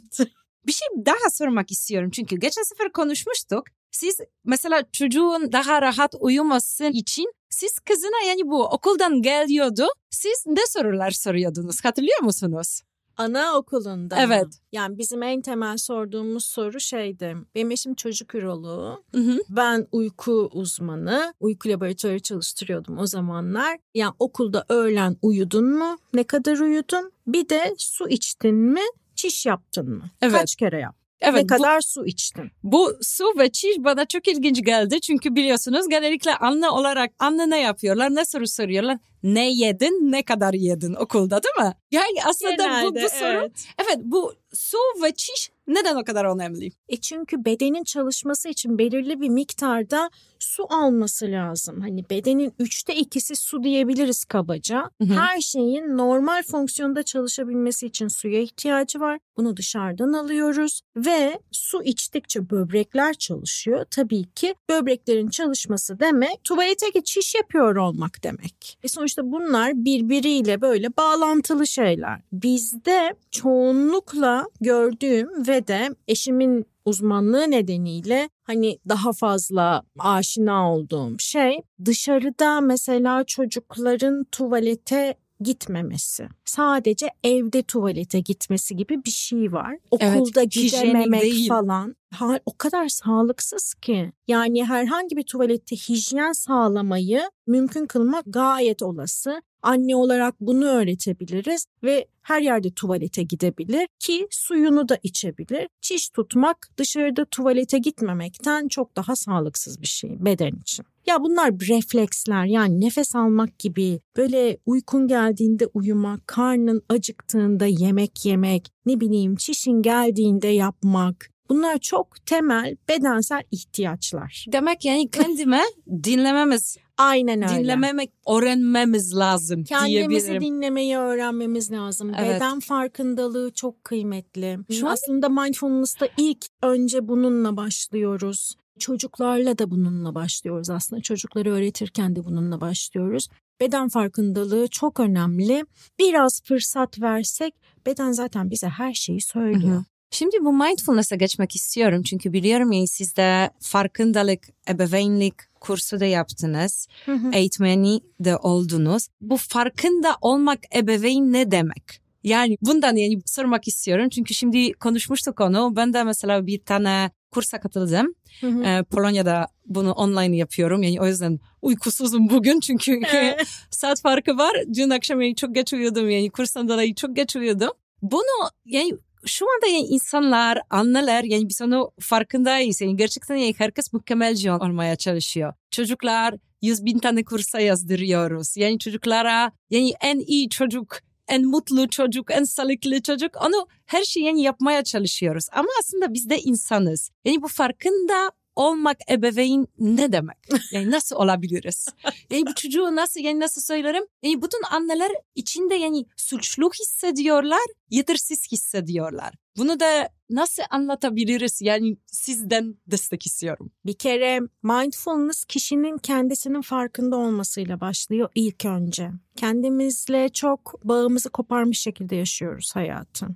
[0.67, 3.63] Bir şey daha sormak istiyorum çünkü geçen sefer konuşmuştuk.
[3.91, 9.87] Siz mesela çocuğun daha rahat uyuması için siz kızına yani bu okuldan geliyordu.
[10.09, 12.81] Siz ne sorular soruyordunuz hatırlıyor musunuz?
[13.17, 14.45] Anaokulunda Evet.
[14.45, 14.51] Mı?
[14.71, 17.37] Yani bizim en temel sorduğumuz soru şeydi.
[17.55, 19.03] Benim eşim çocuk üroloğu.
[19.15, 19.39] Hı hı.
[19.49, 21.33] Ben uyku uzmanı.
[21.39, 23.77] Uyku laboratuvarı çalıştırıyordum o zamanlar.
[23.93, 25.97] Yani okulda öğlen uyudun mu?
[26.13, 27.11] Ne kadar uyudun?
[27.27, 28.81] Bir de su içtin mi?
[29.15, 30.03] Çiş yaptın mı?
[30.21, 30.39] Evet.
[30.39, 30.95] Kaç kere yap?
[31.21, 32.51] Evet, ne kadar bu, su içtin?
[32.63, 35.01] Bu su ve çiş bana çok ilginç geldi.
[35.01, 40.53] Çünkü biliyorsunuz genellikle anne olarak anne ne yapıyorlar, ne soru soruyorlar ne yedin, ne kadar
[40.53, 41.75] yedin okulda değil mi?
[41.91, 43.65] Yani aslında Genelde, bu, bu soru evet.
[43.77, 46.71] evet bu su ve çiş neden o kadar önemli?
[46.89, 51.81] E çünkü bedenin çalışması için belirli bir miktarda su alması lazım.
[51.81, 54.89] Hani bedenin üçte ikisi su diyebiliriz kabaca.
[55.01, 55.13] Hı hı.
[55.13, 59.19] Her şeyin normal fonksiyonda çalışabilmesi için suya ihtiyacı var.
[59.37, 63.85] Bunu dışarıdan alıyoruz ve su içtikçe böbrekler çalışıyor.
[63.91, 68.77] Tabii ki böbreklerin çalışması demek tuvalete geçiş yapıyor olmak demek.
[68.83, 72.21] E sonuçta bunlar birbiriyle böyle bağlantılı şeyler.
[72.31, 82.61] Bizde çoğunlukla gördüğüm ve de eşimin uzmanlığı nedeniyle hani daha fazla aşina olduğum şey dışarıda
[82.61, 86.27] mesela çocukların tuvalete gitmemesi.
[86.45, 89.77] Sadece evde tuvalete gitmesi gibi bir şey var.
[89.91, 91.47] Okulda evet, gidememek değil.
[91.47, 91.95] falan.
[92.13, 94.11] Ha, o kadar sağlıksız ki.
[94.27, 99.41] Yani herhangi bir tuvalette hijyen sağlamayı mümkün kılmak gayet olası.
[99.61, 105.67] Anne olarak bunu öğretebiliriz ve her yerde tuvalete gidebilir ki suyunu da içebilir.
[105.81, 110.85] Çiş tutmak dışarıda tuvalete gitmemekten çok daha sağlıksız bir şey beden için.
[111.07, 118.71] Ya bunlar refleksler yani nefes almak gibi böyle uykun geldiğinde uyumak, karnın acıktığında yemek yemek,
[118.85, 124.45] ne bileyim çişin geldiğinde yapmak, Bunlar çok temel bedensel ihtiyaçlar.
[124.51, 125.61] Demek yani kendime
[126.03, 127.63] dinlememiz Aynen öyle.
[127.63, 132.11] Dinlememek, öğrenmemiz lazım Kendimizi dinlemeyi öğrenmemiz lazım.
[132.17, 132.35] Evet.
[132.35, 134.59] Beden farkındalığı çok kıymetli.
[134.71, 138.55] Şu Aslında mindfulness'ta ilk önce bununla başlıyoruz.
[138.79, 141.01] Çocuklarla da bununla başlıyoruz aslında.
[141.01, 143.27] Çocukları öğretirken de bununla başlıyoruz.
[143.61, 145.65] Beden farkındalığı çok önemli.
[145.99, 149.75] Biraz fırsat versek beden zaten bize her şeyi söylüyor.
[149.75, 149.83] Hı hı.
[150.11, 156.87] Şimdi bu mindfulness'a geçmek istiyorum çünkü biliyorum ya siz de farkındalık, ebeveynlik kursu da yaptınız.
[157.05, 157.31] Hı hı.
[157.33, 159.07] Eğitmeni de oldunuz.
[159.21, 162.01] Bu farkında olmak ebeveyn ne demek?
[162.23, 165.75] Yani bundan yani sormak istiyorum çünkü şimdi konuşmuştuk onu.
[165.75, 168.15] Ben de mesela bir tane kursa katıldım.
[168.41, 168.63] Hı hı.
[168.63, 170.83] Ee, Polonya'da bunu online yapıyorum.
[170.83, 173.01] Yani o yüzden uykusuzum bugün çünkü
[173.69, 174.53] saat farkı var.
[174.73, 177.71] Dün akşam yani çok geç uyudum yani kurstan dolayı çok geç uyudum.
[178.01, 178.91] Bunu yani
[179.25, 182.81] şu anda yani insanlar, anneler yani biz onu farkındayız.
[182.81, 185.53] Yani gerçekten yani herkes mükemmelci olmaya çalışıyor.
[185.71, 188.57] Çocuklar yüz bin tane kursa yazdırıyoruz.
[188.57, 194.25] Yani çocuklara yani en iyi çocuk, en mutlu çocuk, en sağlıklı çocuk onu her şeyi
[194.25, 195.45] yani yapmaya çalışıyoruz.
[195.51, 197.09] Ama aslında biz de insanız.
[197.25, 200.37] Yani bu farkında olmak ebeveyn ne demek?
[200.71, 201.87] Yani nasıl olabiliriz?
[202.29, 204.03] Yani bu çocuğu nasıl yani nasıl söylerim?
[204.23, 209.33] Yani bütün anneler içinde yani suçluluk hissediyorlar, yetersiz hissediyorlar.
[209.57, 211.61] Bunu da nasıl anlatabiliriz?
[211.61, 213.71] Yani sizden destek istiyorum.
[213.85, 219.11] Bir kere mindfulness kişinin kendisinin farkında olmasıyla başlıyor ilk önce.
[219.35, 223.27] Kendimizle çok bağımızı koparmış şekilde yaşıyoruz hayatı.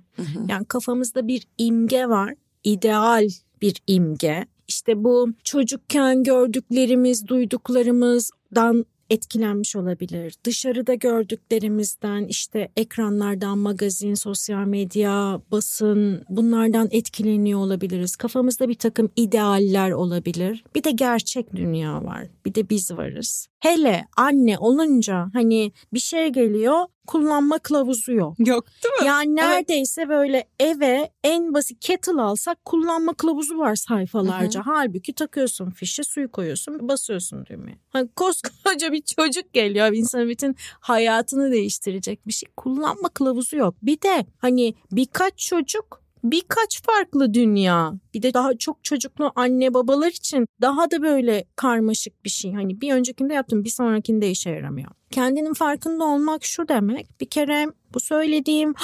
[0.48, 2.34] Yani kafamızda bir imge var,
[2.64, 3.28] ideal
[3.62, 4.46] bir imge.
[4.68, 10.34] İşte bu çocukken gördüklerimiz, duyduklarımızdan etkilenmiş olabilir.
[10.44, 18.16] Dışarıda gördüklerimizden işte ekranlardan, magazin, sosyal medya, basın bunlardan etkileniyor olabiliriz.
[18.16, 20.64] Kafamızda bir takım idealler olabilir.
[20.74, 22.26] Bir de gerçek dünya var.
[22.46, 23.48] Bir de biz varız.
[23.64, 28.34] Hele anne olunca hani bir şey geliyor kullanma kılavuzu yok.
[28.38, 29.06] Yok değil mi?
[29.06, 34.62] Yani neredeyse böyle eve en basit kettle alsak kullanma kılavuzu var sayfalarca.
[34.66, 37.78] Halbuki takıyorsun fişe suyu koyuyorsun basıyorsun düğmeye.
[37.88, 42.48] Hani koskoca bir çocuk geliyor insanın bütün hayatını değiştirecek bir şey.
[42.56, 43.74] Kullanma kılavuzu yok.
[43.82, 47.92] Bir de hani birkaç çocuk birkaç farklı dünya.
[48.14, 52.52] Bir de daha çok çocuklu anne babalar için daha da böyle karmaşık bir şey.
[52.52, 54.90] Hani bir öncekinde yaptım bir sonrakinde işe yaramıyor.
[55.10, 57.20] Kendinin farkında olmak şu demek.
[57.20, 58.74] Bir kere bu söylediğim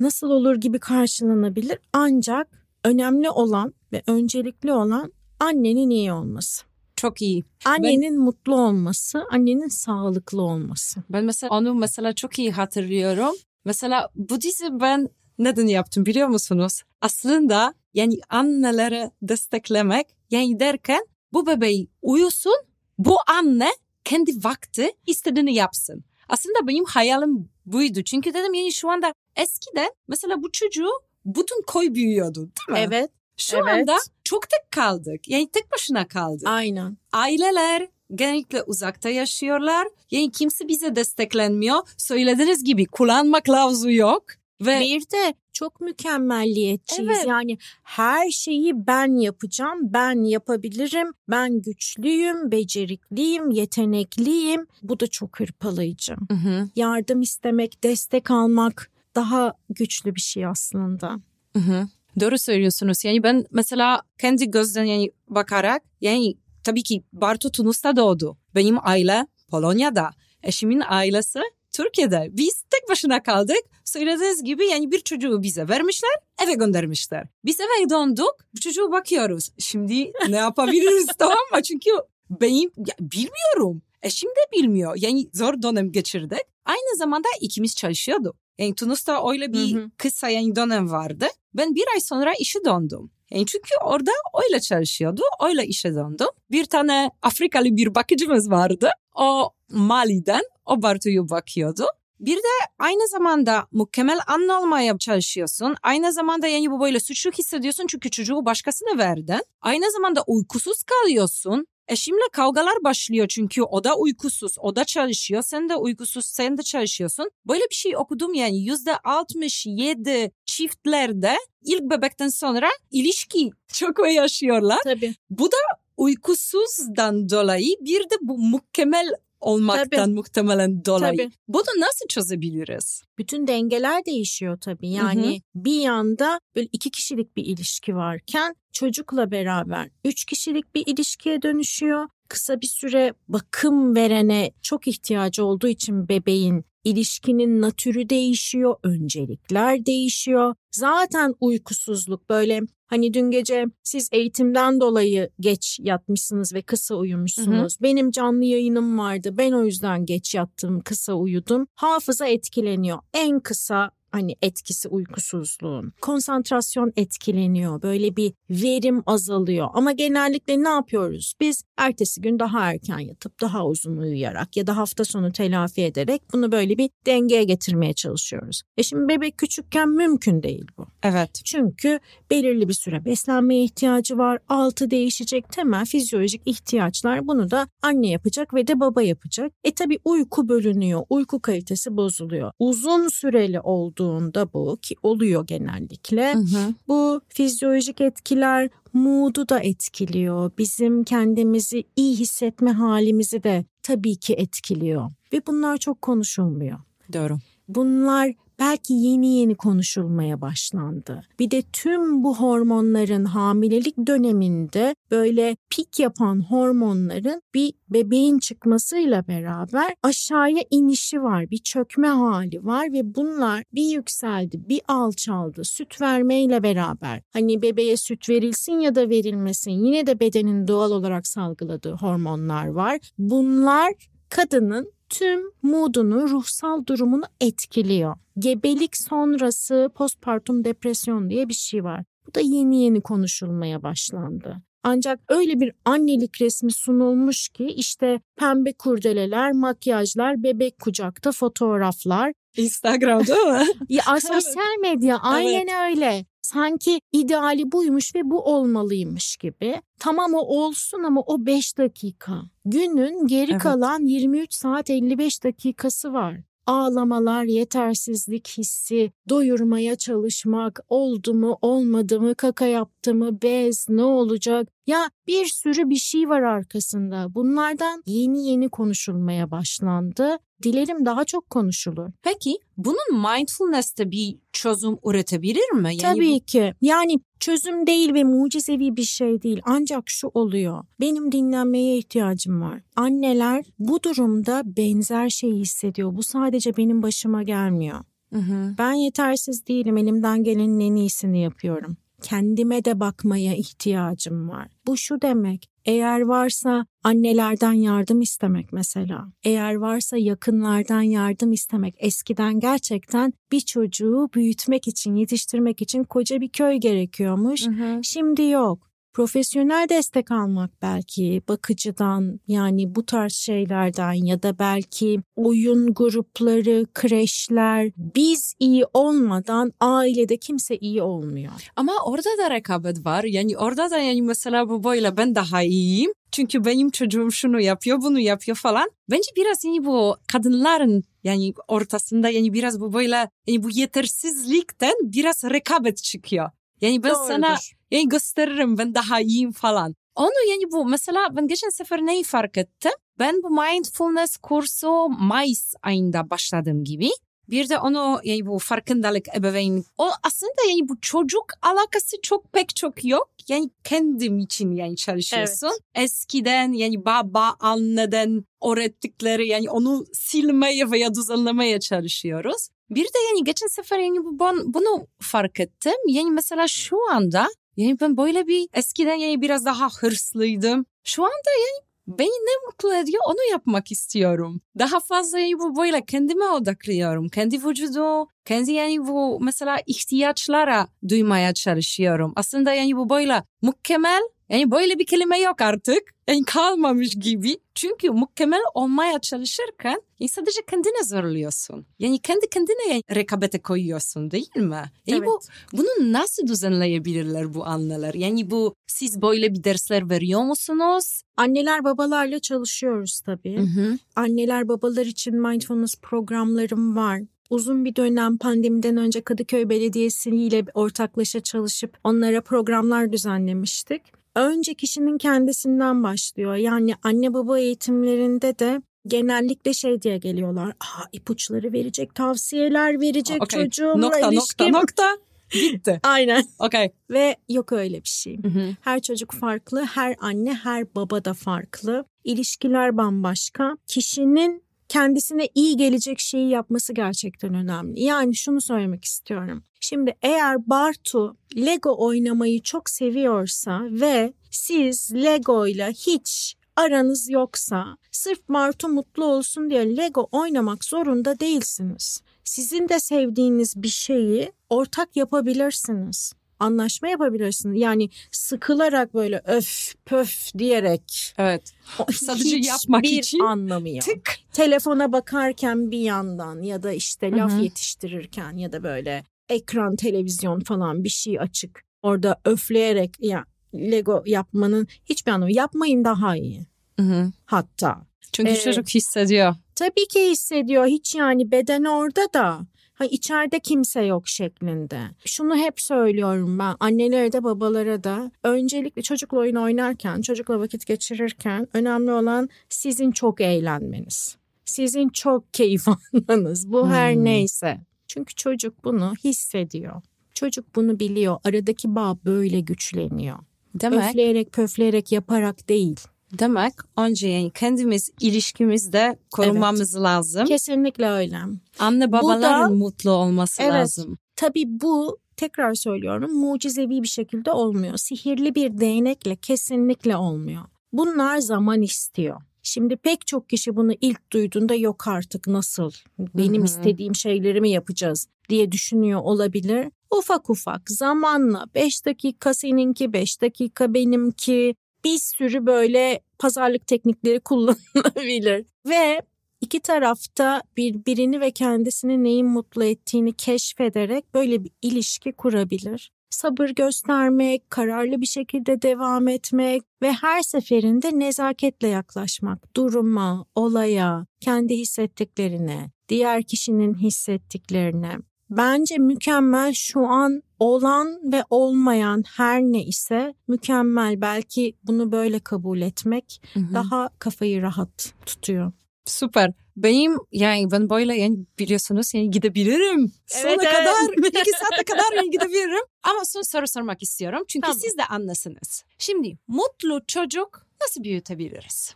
[0.00, 1.78] nasıl olur gibi karşılanabilir.
[1.92, 2.48] Ancak
[2.84, 6.64] önemli olan ve öncelikli olan annenin iyi olması.
[6.96, 7.44] Çok iyi.
[7.64, 11.02] Annenin mutlu olması, annenin sağlıklı olması.
[11.10, 13.34] Ben mesela onu mesela çok iyi hatırlıyorum.
[13.64, 16.82] Mesela bu dizi ben neden yaptım biliyor musunuz?
[17.00, 22.56] Aslında yani annelere desteklemek yani derken bu bebeği uyusun
[22.98, 23.70] bu anne
[24.04, 26.04] kendi vakti istediğini yapsın.
[26.28, 28.02] Aslında benim hayalim buydu.
[28.02, 30.90] Çünkü dedim yani şu anda eskiden mesela bu çocuğu
[31.24, 32.86] bütün koy büyüyordu değil mi?
[32.88, 33.10] Evet.
[33.36, 33.68] Şu evet.
[33.68, 35.28] anda çok tek kaldık.
[35.28, 36.46] Yani tek başına kaldık.
[36.48, 36.96] Aynen.
[37.12, 39.88] Aileler genellikle uzakta yaşıyorlar.
[40.10, 41.88] Yani kimse bize desteklenmiyor.
[41.96, 44.24] Söylediğiniz gibi kullanma kılavuzu yok.
[44.66, 47.10] Ve Bir de çok mükemmelliyetçiyiz.
[47.16, 47.26] Evet.
[47.26, 54.66] Yani her şeyi ben yapacağım, ben yapabilirim, ben güçlüyüm, becerikliyim, yetenekliyim.
[54.82, 56.14] Bu da çok hırpalayıcı.
[56.30, 61.20] Hı hı, Yardım istemek, destek almak daha güçlü bir şey aslında.
[61.52, 61.88] hı hı.
[62.20, 63.04] Doğru söylüyorsunuz.
[63.04, 68.36] Yani ben mesela kendi gözden yani bakarak yani tabii ki Bartu Tunus'ta doğdu.
[68.54, 70.10] Benim aile Polonya'da.
[70.42, 71.40] Eşimin ailesi
[71.74, 72.28] Türkiye'de.
[72.30, 73.56] Biz tek başına kaldık.
[73.84, 76.10] Söylediğiniz gibi yani bir çocuğu bize vermişler,
[76.44, 77.26] eve göndermişler.
[77.44, 79.50] Biz eve döndük, çocuğu bakıyoruz.
[79.58, 81.62] Şimdi ne yapabiliriz tamam mı?
[81.62, 81.90] Çünkü
[82.30, 83.82] benim ya, bilmiyorum.
[84.02, 84.94] Eşim de bilmiyor.
[84.96, 86.42] Yani zor dönem geçirdik.
[86.64, 88.36] Aynı zamanda ikimiz çalışıyorduk.
[88.58, 89.90] Yani Tunus'ta öyle bir Hı hı.
[89.98, 91.26] kısa yani dönem vardı.
[91.54, 93.10] Ben bir ay sonra işe döndüm.
[93.30, 94.10] Yani çünkü orada
[94.44, 96.28] öyle çalışıyordu, öyle işe döndüm.
[96.50, 98.90] Bir tane Afrikalı bir bakıcımız vardı.
[99.14, 101.86] O Mali'den, o Bartu'yu bakıyordu.
[102.20, 105.76] Bir de aynı zamanda mükemmel anne olmaya çalışıyorsun.
[105.82, 109.42] Aynı zamanda yani bu böyle suçlu hissediyorsun çünkü çocuğu başkasına verdin.
[109.60, 111.66] Aynı zamanda uykusuz kalıyorsun.
[111.88, 116.62] Eşimle kavgalar başlıyor çünkü o da uykusuz, o da çalışıyor, sen de uykusuz, sen de
[116.62, 117.30] çalışıyorsun.
[117.48, 124.80] Böyle bir şey okudum yani yüzde 67 çiftlerde ilk bebekten sonra ilişki çok yaşıyorlar.
[124.84, 125.14] Tabii.
[125.30, 125.56] Bu da
[125.96, 129.08] uykusuzdan dolayı bir de bu mükemmel
[129.44, 131.18] olmaktan muhtemelen dolayı.
[131.18, 131.30] Tabii.
[131.48, 133.02] Bunu nasıl çözebiliriz?
[133.18, 134.90] Bütün dengeler değişiyor tabii.
[134.90, 141.42] Yani bir yanda böyle iki kişilik bir ilişki varken çocukla beraber üç kişilik bir ilişkiye
[141.42, 142.08] dönüşüyor.
[142.28, 150.54] Kısa bir süre bakım verene çok ihtiyacı olduğu için bebeğin ilişkinin natürü değişiyor, öncelikler değişiyor.
[150.70, 157.76] Zaten uykusuzluk böyle hani dün gece siz eğitimden dolayı geç yatmışsınız ve kısa uyumuşsunuz.
[157.82, 159.34] Benim canlı yayınım vardı.
[159.38, 161.66] Ben o yüzden geç yattım, kısa uyudum.
[161.74, 162.98] Hafıza etkileniyor.
[163.14, 165.92] En kısa hani etkisi uykusuzluğun.
[166.00, 167.82] Konsantrasyon etkileniyor.
[167.82, 169.68] Böyle bir verim azalıyor.
[169.74, 171.34] Ama genellikle ne yapıyoruz?
[171.40, 176.22] Biz ertesi gün daha erken yatıp daha uzun uyuyarak ya da hafta sonu telafi ederek
[176.32, 178.62] bunu böyle bir dengeye getirmeye çalışıyoruz.
[178.76, 180.86] E şimdi bebek küçükken mümkün değil bu.
[181.02, 181.30] Evet.
[181.44, 182.00] Çünkü
[182.30, 184.38] belirli bir süre beslenmeye ihtiyacı var.
[184.48, 189.52] Altı değişecek temel fizyolojik ihtiyaçlar bunu da anne yapacak ve de baba yapacak.
[189.64, 191.02] E tabi uyku bölünüyor.
[191.10, 192.52] Uyku kalitesi bozuluyor.
[192.58, 193.60] Uzun süreli
[194.04, 196.34] olduğunda bu ki oluyor genellikle.
[196.34, 196.74] Hı hı.
[196.88, 200.50] Bu fizyolojik etkiler mood'u da etkiliyor.
[200.58, 205.10] Bizim kendimizi iyi hissetme halimizi de tabii ki etkiliyor.
[205.32, 206.78] Ve bunlar çok konuşulmuyor.
[207.12, 207.38] Doğru.
[207.68, 211.22] Bunlar belki yeni yeni konuşulmaya başlandı.
[211.38, 219.94] Bir de tüm bu hormonların hamilelik döneminde böyle pik yapan hormonların bir bebeğin çıkmasıyla beraber
[220.02, 226.62] aşağıya inişi var, bir çökme hali var ve bunlar bir yükseldi, bir alçaldı süt vermeyle
[226.62, 227.22] beraber.
[227.32, 232.98] Hani bebeğe süt verilsin ya da verilmesin yine de bedenin doğal olarak salgıladığı hormonlar var.
[233.18, 233.92] Bunlar
[234.28, 238.16] kadının tüm moodunu, ruhsal durumunu etkiliyor.
[238.38, 242.04] Gebelik sonrası postpartum depresyon diye bir şey var.
[242.26, 244.56] Bu da yeni yeni konuşulmaya başlandı.
[244.82, 252.32] Ancak öyle bir annelik resmi sunulmuş ki işte pembe kurdeleler, makyajlar, bebek kucakta fotoğraflar.
[252.56, 253.66] Instagram değil mi?
[253.88, 256.24] Ya sosyal medya aynen öyle.
[256.44, 259.82] Sanki ideali buymuş ve bu olmalıymış gibi.
[259.98, 262.42] Tamam o olsun ama o 5 dakika.
[262.64, 263.62] Günün geri Evet.
[263.62, 266.40] kalan 23 saat 55 dakikası var.
[266.66, 274.68] Ağlamalar, yetersizlik hissi, doyurmaya çalışmak, oldu mu, olmadı mı, kaka yaptı mı, bez, ne olacak?
[274.86, 277.34] Ya bir sürü bir şey var arkasında.
[277.34, 280.38] Bunlardan yeni yeni konuşulmaya başlandı.
[280.64, 282.10] Dilerim daha çok konuşulur.
[282.22, 285.88] Peki bunun mindfulness'te bir çözüm üretebilir mi?
[285.88, 286.74] Yani Tabii bu- ki.
[286.80, 289.60] Yani çözüm değil ve mucizevi bir şey değil.
[289.64, 290.84] Ancak şu oluyor.
[291.00, 292.82] Benim dinlenmeye ihtiyacım var.
[292.96, 296.16] Anneler bu durumda benzer şeyi hissediyor.
[296.16, 297.98] Bu sadece benim başıma gelmiyor.
[298.32, 298.74] Hı hı.
[298.78, 299.96] Ben yetersiz değilim.
[299.96, 301.96] Elimden gelenin en iyisini yapıyorum.
[302.22, 304.68] Kendime de bakmaya ihtiyacım var.
[304.86, 305.70] Bu şu demek.
[305.84, 309.32] Eğer varsa annelerden yardım istemek mesela.
[309.42, 311.94] Eğer varsa yakınlardan yardım istemek.
[311.98, 317.66] Eskiden gerçekten bir çocuğu büyütmek için, yetiştirmek için koca bir köy gerekiyormuş.
[317.66, 318.00] Hı hı.
[318.04, 318.93] Şimdi yok.
[319.14, 327.90] Profesyonel destek almak belki bakıcıdan yani bu tarz şeylerden ya da belki oyun grupları, kreşler
[327.96, 331.52] biz iyi olmadan ailede kimse iyi olmuyor.
[331.76, 333.24] Ama orada da rekabet var.
[333.24, 336.12] Yani orada da yani mesela bu böyle ben daha iyiyim.
[336.32, 338.90] Çünkü benim çocuğum şunu yapıyor, bunu yapıyor falan.
[339.10, 345.44] Bence biraz yani bu kadınların yani ortasında yani biraz bu böyle yani bu yetersizlikten biraz
[345.44, 346.50] rekabet çıkıyor.
[346.84, 347.72] Yani ben sana Doğrudur.
[347.90, 349.94] yani gösteririm ben daha iyiyim falan.
[350.14, 352.92] Onu yani bu mesela ben geçen sefer neyi fark ettim?
[353.18, 357.10] Ben bu mindfulness kursu Mayıs ayında başladım gibi.
[357.48, 362.76] Bir de onu yani bu farkındalık ebeveyn o aslında yani bu çocuk alakası çok pek
[362.76, 363.30] çok yok.
[363.48, 365.70] Yani kendim için yani çalışıyorsun.
[365.94, 372.68] Eskiden yani baba anneden öğrettikleri yani onu silmeye veya düzenlemeye çalışıyoruz.
[372.90, 375.92] Bir de yani geçen sefer yani ben bunu fark ettim.
[376.08, 380.86] Yani mesela şu anda yani ben böyle bir eskiden yani biraz daha hırslıydım.
[381.04, 384.60] Şu anda yani beni ne mutlu ediyor onu yapmak istiyorum.
[384.78, 387.28] Daha fazla yani bu böyle kendime odaklıyorum.
[387.28, 392.32] Kendi vücudu, kendi yani bu mesela ihtiyaçlara duymaya çalışıyorum.
[392.36, 396.14] Aslında yani bu böyle mükemmel yani böyle bir kelime yok artık.
[396.28, 397.56] Yani kalmamış gibi.
[397.74, 401.86] Çünkü mükemmel olmaya çalışırken yani sadece kendine zorluyorsun.
[401.98, 404.82] Yani kendi kendine yani rekabete koyuyorsun değil mi?
[405.06, 405.40] Yani bu
[405.72, 408.14] bunu nasıl düzenleyebilirler bu anneler?
[408.14, 411.22] Yani bu siz böyle bir dersler veriyor musunuz?
[411.36, 413.58] Anneler babalarla çalışıyoruz tabii.
[413.58, 413.98] hı.
[414.16, 417.20] Anneler babalar için mindfulness programlarım var.
[417.50, 424.02] Uzun bir dönem pandemiden önce Kadıköy Belediyesi ile ortaklaşa çalışıp onlara programlar düzenlemiştik.
[424.34, 426.54] Önce kişinin kendisinden başlıyor.
[426.54, 430.68] Yani anne baba eğitimlerinde de genellikle şey diye geliyorlar.
[430.68, 433.62] Aa, ipuçları verecek, tavsiyeler verecek Okey.
[433.64, 434.72] çocuğumla Nokta ilişkim.
[434.72, 435.24] nokta nokta.
[435.54, 436.00] Bitti.
[436.02, 436.44] Aynen.
[436.58, 436.90] Okey.
[437.10, 438.42] Ve yok öyle bir şey.
[438.42, 438.74] Hı hı.
[438.80, 442.04] Her çocuk farklı, her anne, her baba da farklı.
[442.24, 443.76] İlişkiler bambaşka.
[443.86, 448.02] Kişinin kendisine iyi gelecek şeyi yapması gerçekten önemli.
[448.02, 449.64] Yani şunu söylemek istiyorum.
[449.80, 458.48] Şimdi eğer Bartu Lego oynamayı çok seviyorsa ve siz Lego ile hiç aranız yoksa sırf
[458.48, 462.22] Bartu mutlu olsun diye Lego oynamak zorunda değilsiniz.
[462.44, 466.32] Sizin de sevdiğiniz bir şeyi ortak yapabilirsiniz.
[466.60, 467.80] Anlaşma yapabilirsiniz.
[467.80, 471.34] Yani sıkılarak böyle öf pöf diyerek.
[471.38, 471.72] Evet.
[472.12, 473.38] Sadece yapmak bir için.
[473.38, 474.00] anlamı yok.
[474.00, 474.36] Tık.
[474.52, 477.62] Telefona bakarken bir yandan ya da işte laf Hı hı.
[477.62, 481.82] yetiştirirken ya da böyle ekran televizyon falan bir şey açık.
[482.02, 483.44] Orada öfleyerek ya
[483.74, 485.52] Lego yapmanın hiçbir anlamı.
[485.52, 486.66] Yapmayın daha iyi.
[487.00, 487.32] Hı hı.
[487.44, 488.06] Hatta.
[488.32, 488.62] Çünkü Evet.
[488.64, 489.54] çocuk hissediyor.
[489.74, 490.86] Tabii ki hissediyor.
[490.86, 492.60] Hiç yani beden orada da.
[492.94, 495.00] Ha içeride kimse yok şeklinde.
[495.24, 498.30] Şunu hep söylüyorum ben annelere de babalara da.
[498.42, 504.36] Öncelikle çocukla oyun oynarken, çocukla vakit geçirirken önemli olan sizin çok eğlenmeniz.
[504.64, 506.72] Sizin çok keyif almanız.
[506.72, 507.24] Bu her Hmm.
[507.24, 507.80] neyse.
[508.06, 510.02] Çünkü çocuk bunu hissediyor.
[510.34, 511.36] Çocuk bunu biliyor.
[511.44, 513.38] Aradaki bağ böyle güçleniyor.
[513.74, 516.00] Demek Öfleyerek pöfleyerek yaparak değil.
[516.38, 520.46] Demek önce yani kendimiz ilişkimizde korumamız lazım.
[520.46, 521.38] Kesinlikle öyle.
[521.78, 523.72] Anne babaların da- mutlu olması Evet.
[523.74, 524.18] lazım.
[524.36, 527.96] Tabii bu tekrar söylüyorum mucizevi bir şekilde olmuyor.
[527.96, 530.62] Sihirli bir değnekle kesinlikle olmuyor.
[530.92, 532.40] Bunlar zaman istiyor.
[532.62, 536.64] Şimdi pek çok kişi bunu ilk duyduğunda yok artık nasıl benim Hı hı.
[536.64, 539.86] istediğim şeyleri mi yapacağız diye düşünüyor olabilir.
[540.10, 544.74] Ufak ufak zamanla 5 dakika seninki 5 dakika benimki
[545.04, 548.66] bir sürü böyle pazarlık teknikleri kullanılabilir.
[548.88, 549.22] Ve
[549.60, 556.12] iki tarafta birbirini ve kendisini neyin mutlu ettiğini keşfederek böyle bir ilişki kurabilir.
[556.30, 564.76] Sabır göstermek, kararlı bir şekilde devam etmek ve her seferinde nezaketle yaklaşmak duruma, olaya, kendi
[564.76, 568.18] hissettiklerine, diğer kişinin hissettiklerine.
[568.56, 574.20] Bence mükemmel şu an olan ve olmayan her ne ise mükemmel.
[574.20, 576.74] Belki bunu böyle kabul etmek Hı hı.
[576.74, 578.72] daha kafayı rahat tutuyor.
[579.04, 579.52] Süper.
[579.76, 583.12] Benim yani ben böyle yani biliyorsunuz yani gidebilirim.
[583.26, 583.72] Sona Evet, evet.
[583.72, 585.84] kadar iki saate kadar yani gidebilirim.
[586.02, 587.40] Ama son soru sormak istiyorum.
[587.48, 587.80] Çünkü Tamam.
[587.80, 588.84] siz de anlasınız.
[588.98, 591.94] Şimdi mutlu çocuk nasıl büyütebiliriz?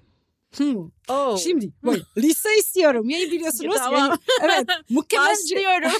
[0.56, 1.38] Hmm.
[1.38, 3.10] Şimdi böyle lise istiyorum.
[3.10, 3.76] Yani biliyorsunuz.
[3.76, 4.00] Tamam.
[4.00, 4.66] Yani, evet.
[4.90, 5.92] Mükemmelce Başlıyorum.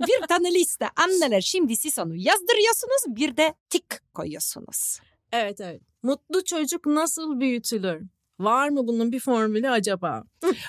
[0.00, 0.88] bir tane liste.
[0.96, 3.16] Anneler şimdi siz onu yazdırıyorsunuz.
[3.16, 5.00] Bir de tik koyuyorsunuz.
[5.32, 5.82] evet evet.
[6.02, 8.02] Mutlu çocuk nasıl büyütülür?
[8.44, 10.24] Var mı bunun bir formülü acaba?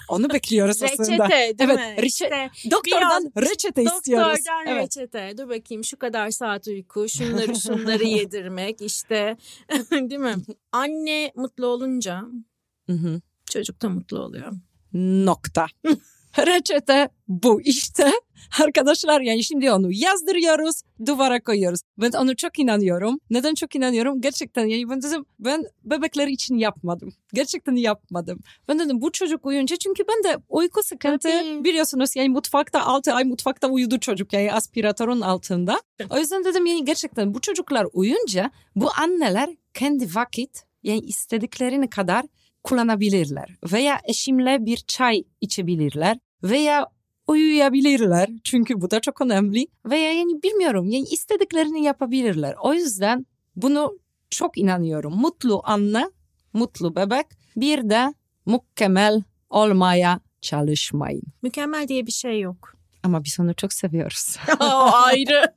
[0.09, 1.25] Onu bekliyoruz aslında.
[1.25, 1.95] Reçete değil Evet, mi?
[1.97, 4.37] reçe- İşte Doktordan reçete istiyoruz.
[4.37, 4.83] doktordan Evet.
[4.83, 5.33] reçete.
[5.37, 9.37] Dur bakayım şu kadar saat uyku, şunları şunları yedirmek işte.
[9.91, 10.35] değil mi?
[10.71, 12.21] Anne mutlu olunca
[12.87, 13.21] Hı hı.
[13.51, 14.51] çocuk da mutlu oluyor.
[14.93, 15.65] Nokta.
[16.37, 18.11] Reçete bu işte.
[18.63, 21.79] Arkadaşlar yani şimdi onu yazdırıyoruz, duvara koyuyoruz.
[21.97, 23.19] Ben onu çok inanıyorum.
[23.29, 24.21] Neden çok inanıyorum?
[24.21, 27.13] Gerçekten yani ben dedim ben bebekler için yapmadım.
[27.33, 28.39] Gerçekten yapmadım.
[28.67, 31.63] Ben dedim bu çocuk uyuyunca çünkü ben de uyku sıkıntı Tabii.
[31.63, 35.81] biliyorsunuz yani mutfakta 6 ay mutfakta uyudu çocuk yani aspiratörün altında.
[36.09, 42.25] O yüzden dedim yani gerçekten bu çocuklar uyunca bu anneler kendi vakit yani istediklerini kadar
[42.63, 46.87] kullanabilirler veya eşimle bir çay içebilirler veya
[47.27, 52.55] uyuyabilirler çünkü bu da çok önemli veya yani bilmiyorum yani istediklerini yapabilirler.
[52.61, 53.99] O yüzden bunu
[54.29, 55.13] çok inanıyorum.
[55.15, 56.05] Mutlu anne,
[56.53, 58.13] mutlu bebek bir de
[58.45, 61.23] mükemmel olmaya çalışmayın.
[61.41, 62.73] Mükemmel diye bir şey yok.
[63.03, 64.37] Ama biz onu çok seviyoruz.
[64.59, 65.53] o ayrı.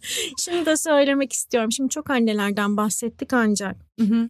[0.38, 1.72] Şunu da söylemek istiyorum.
[1.72, 3.76] Şimdi çok annelerden bahsettik ancak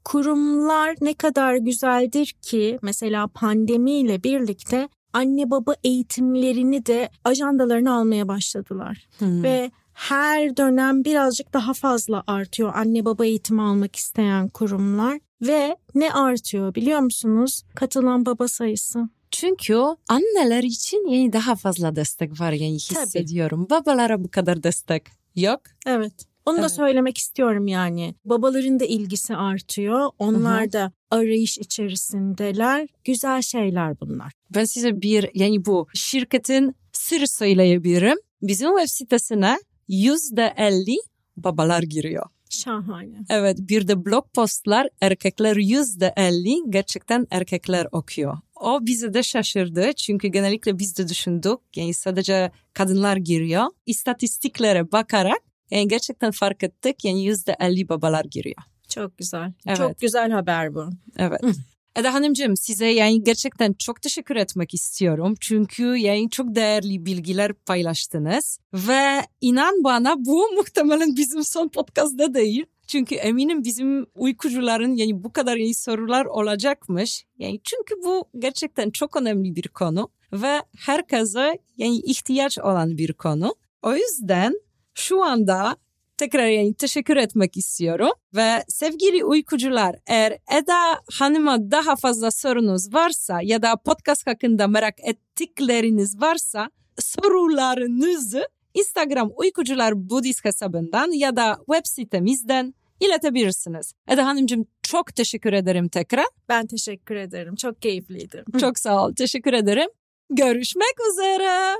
[0.04, 9.06] kurumlar ne kadar güzeldir ki mesela pandemiyle birlikte anne baba eğitimlerini de ajandalarını almaya başladılar.
[9.18, 9.42] Hmm.
[9.42, 16.12] Ve her dönem birazcık daha fazla artıyor anne baba eğitimi almak isteyen kurumlar ve ne
[16.12, 17.62] artıyor biliyor musunuz?
[17.74, 19.08] Katılan baba sayısı.
[19.30, 23.66] Çünkü anneler için yani daha fazla destek var yani hissediyorum.
[23.70, 25.02] Babalara bu kadar destek
[25.36, 25.60] yok.
[25.86, 26.12] Evet.
[26.46, 26.72] Onu da Evet.
[26.72, 28.14] söylemek istiyorum yani.
[28.24, 30.10] Babaların da ilgisi artıyor.
[30.18, 30.72] Onlar Hı hı.
[30.72, 32.88] da arayış içerisindeler.
[33.04, 34.32] Güzel şeyler bunlar.
[34.54, 38.18] Ben size bir yani bu şirketin sır söyleyebilirim.
[38.42, 39.58] Bizim web sitesine
[39.88, 40.96] yüzde elli
[41.36, 42.26] babalar giriyor.
[42.50, 43.18] Şahane.
[43.28, 48.38] Evet bir de blog postlar erkekler yüzde elli gerçekten erkekler okuyor.
[48.60, 53.64] O bizi de şaşırdı çünkü genellikle biz de düşündük yani sadece kadınlar giriyor.
[53.86, 55.40] İstatistiklere bakarak
[55.70, 58.62] yani gerçekten fark ettik yani yüzde elli babalar giriyor.
[58.88, 59.52] Çok güzel.
[59.66, 59.76] Evet.
[59.76, 60.90] Çok güzel haber bu.
[61.18, 61.42] Evet.
[61.42, 61.52] Hı.
[61.96, 65.34] Eda Hanımcığım size yani gerçekten çok teşekkür etmek istiyorum.
[65.40, 68.58] Çünkü yani çok değerli bilgiler paylaştınız.
[68.74, 72.66] Ve inan bana bu muhtemelen bizim son podcast'da değil.
[72.90, 77.24] Çünkü eminim bizim uykucuların yani bu kadar iyi sorular olacakmış.
[77.38, 80.08] Yani çünkü bu gerçekten çok önemli bir konu.
[80.32, 83.54] ve herkese yani ihtiyaç olan bir konu.
[83.82, 84.60] O yüzden
[84.94, 85.76] şu anda
[86.16, 88.10] tekrar yani teşekkür etmek istiyorum.
[88.34, 94.94] Ve sevgili uykucular eğer Eda Hanım'a daha fazla sorunuz varsa ya da podcast hakkında merak
[95.02, 103.92] ettikleriniz varsa sorularınızı Instagram Uykucular Budist hesabından ya da web sitemizden iletebilirsiniz.
[104.08, 106.26] Eda Hanımcığım çok teşekkür ederim tekrar.
[106.48, 107.54] Ben teşekkür ederim.
[107.56, 108.44] Çok keyifliydim.
[108.60, 109.14] Çok sağ ol.
[109.14, 109.88] Teşekkür ederim.
[110.30, 111.76] Görüşmek üzere.